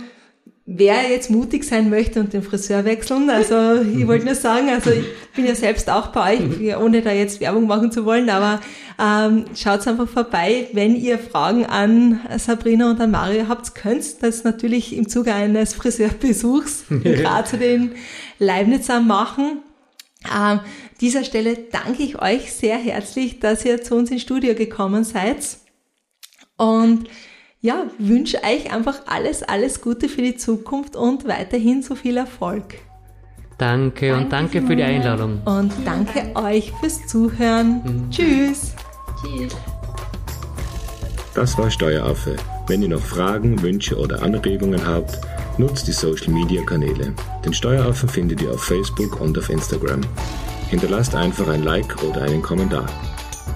wer 0.66 1.10
jetzt 1.10 1.30
mutig 1.30 1.64
sein 1.64 1.90
möchte 1.90 2.20
und 2.20 2.34
den 2.34 2.44
Friseur 2.44 2.86
wechseln, 2.86 3.30
also 3.30 3.82
ich 3.98 4.08
wollte 4.08 4.26
nur 4.26 4.36
sagen, 4.36 4.70
also 4.70 4.92
ich 4.92 5.06
bin 5.36 5.46
ja 5.46 5.56
selbst 5.56 5.90
auch 5.90 6.08
bei 6.08 6.36
euch, 6.36 6.78
ohne 6.78 7.02
da 7.02 7.12
jetzt 7.12 7.40
Werbung 7.42 7.68
machen 7.68 7.92
zu 7.92 8.06
wollen, 8.06 8.30
aber 8.30 8.62
ähm, 9.00 9.46
schaut 9.56 9.88
einfach 9.88 10.08
vorbei, 10.08 10.68
wenn 10.74 10.96
ihr 10.96 11.18
Fragen 11.18 11.66
an 11.66 12.22
Sabrina 12.38 12.92
und 12.92 13.02
an 13.02 13.12
Mario 13.12 13.48
habt, 13.48 13.74
könnt 13.74 14.22
das 14.22 14.44
natürlich 14.44 14.96
im 14.96 15.10
Zuge 15.10 15.34
eines 15.34 15.74
Friseurbesuchs 15.74 16.86
gerade 16.90 17.50
zu 17.50 17.58
den 17.58 17.94
Leibnizer 18.38 19.00
machen. 19.00 19.64
Ähm, 20.32 20.60
dieser 21.00 21.24
Stelle 21.24 21.58
danke 21.72 22.04
ich 22.04 22.22
euch 22.22 22.54
sehr 22.54 22.78
herzlich, 22.78 23.40
dass 23.40 23.66
ihr 23.66 23.82
zu 23.82 23.96
uns 23.96 24.12
ins 24.12 24.22
Studio 24.22 24.54
gekommen 24.54 25.04
seid 25.04 25.58
und 26.58 27.10
ja, 27.62 27.86
wünsche 28.00 28.38
euch 28.44 28.74
einfach 28.74 29.02
alles, 29.06 29.44
alles 29.44 29.82
Gute 29.82 30.10
für 30.10 30.24
die 30.24 30.36
Zukunft 30.36 30.96
und 30.96 31.28
weiterhin 31.28 31.84
so 31.84 31.96
viel 31.96 32.18
Erfolg. 32.18 32.76
Danke, 33.60 34.10
danke 34.10 34.16
und 34.16 34.34
danke 34.34 34.62
für 34.64 34.76
die 34.76 34.84
Einladung. 34.84 35.42
Und 35.46 35.72
danke 35.86 36.36
euch 36.36 36.74
fürs 36.80 37.06
Zuhören. 37.06 37.84
Mhm. 37.84 38.10
Tschüss. 38.10 38.74
Tschüss. 39.22 39.56
Das 41.36 41.58
war 41.60 41.70
Steueraffe. 41.70 42.36
Wenn 42.68 42.82
ihr 42.82 42.90
noch 42.90 43.02
Fragen, 43.02 43.62
Wünsche 43.62 43.96
oder 43.98 44.24
Anregungen 44.24 44.84
habt, 44.86 45.20
nutzt 45.60 45.88
die 45.88 45.92
Social 45.92 46.34
Media 46.34 46.64
Kanäle. 46.64 47.14
Den 47.46 47.54
Steueraffen 47.54 48.10
findet 48.10 48.42
ihr 48.42 48.52
auf 48.52 48.64
Facebook 48.64 49.22
und 49.22 49.38
auf 49.38 49.50
Instagram. 49.50 50.02
Hinterlasst 50.70 51.14
einfach 51.14 51.48
ein 51.48 51.64
Like 51.64 52.04
oder 52.04 52.24
einen 52.24 52.42
Kommentar. 52.42 52.88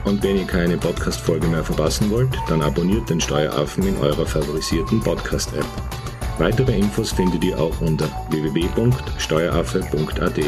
Und 0.06 0.24
wenn 0.24 0.38
ihr 0.38 0.46
keine 0.46 0.78
Podcast-Folge 0.78 1.48
mehr 1.48 1.64
verpassen 1.64 2.12
wollt, 2.12 2.30
dann 2.48 2.62
abonniert 2.62 3.10
den 3.10 3.20
Steueraffen 3.20 3.88
in 3.88 3.98
eurer 3.98 4.26
favorisierten 4.26 5.02
Podcast-App. 5.02 5.66
Weitere 6.38 6.78
Infos 6.78 7.12
findet 7.12 7.44
ihr 7.44 7.60
auch 7.60 7.82
unter 7.82 8.08
www.steueraffe.at. 8.30 10.40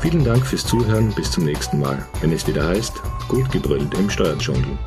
Vielen 0.00 0.24
Dank 0.24 0.46
fürs 0.46 0.64
Zuhören, 0.64 1.12
bis 1.14 1.30
zum 1.30 1.44
nächsten 1.44 1.80
Mal, 1.80 2.06
wenn 2.20 2.32
es 2.32 2.46
wieder 2.46 2.66
heißt, 2.66 2.94
gut 3.26 3.50
gebrüllt 3.50 3.92
im 3.98 4.08
Steuerdschungel. 4.08 4.78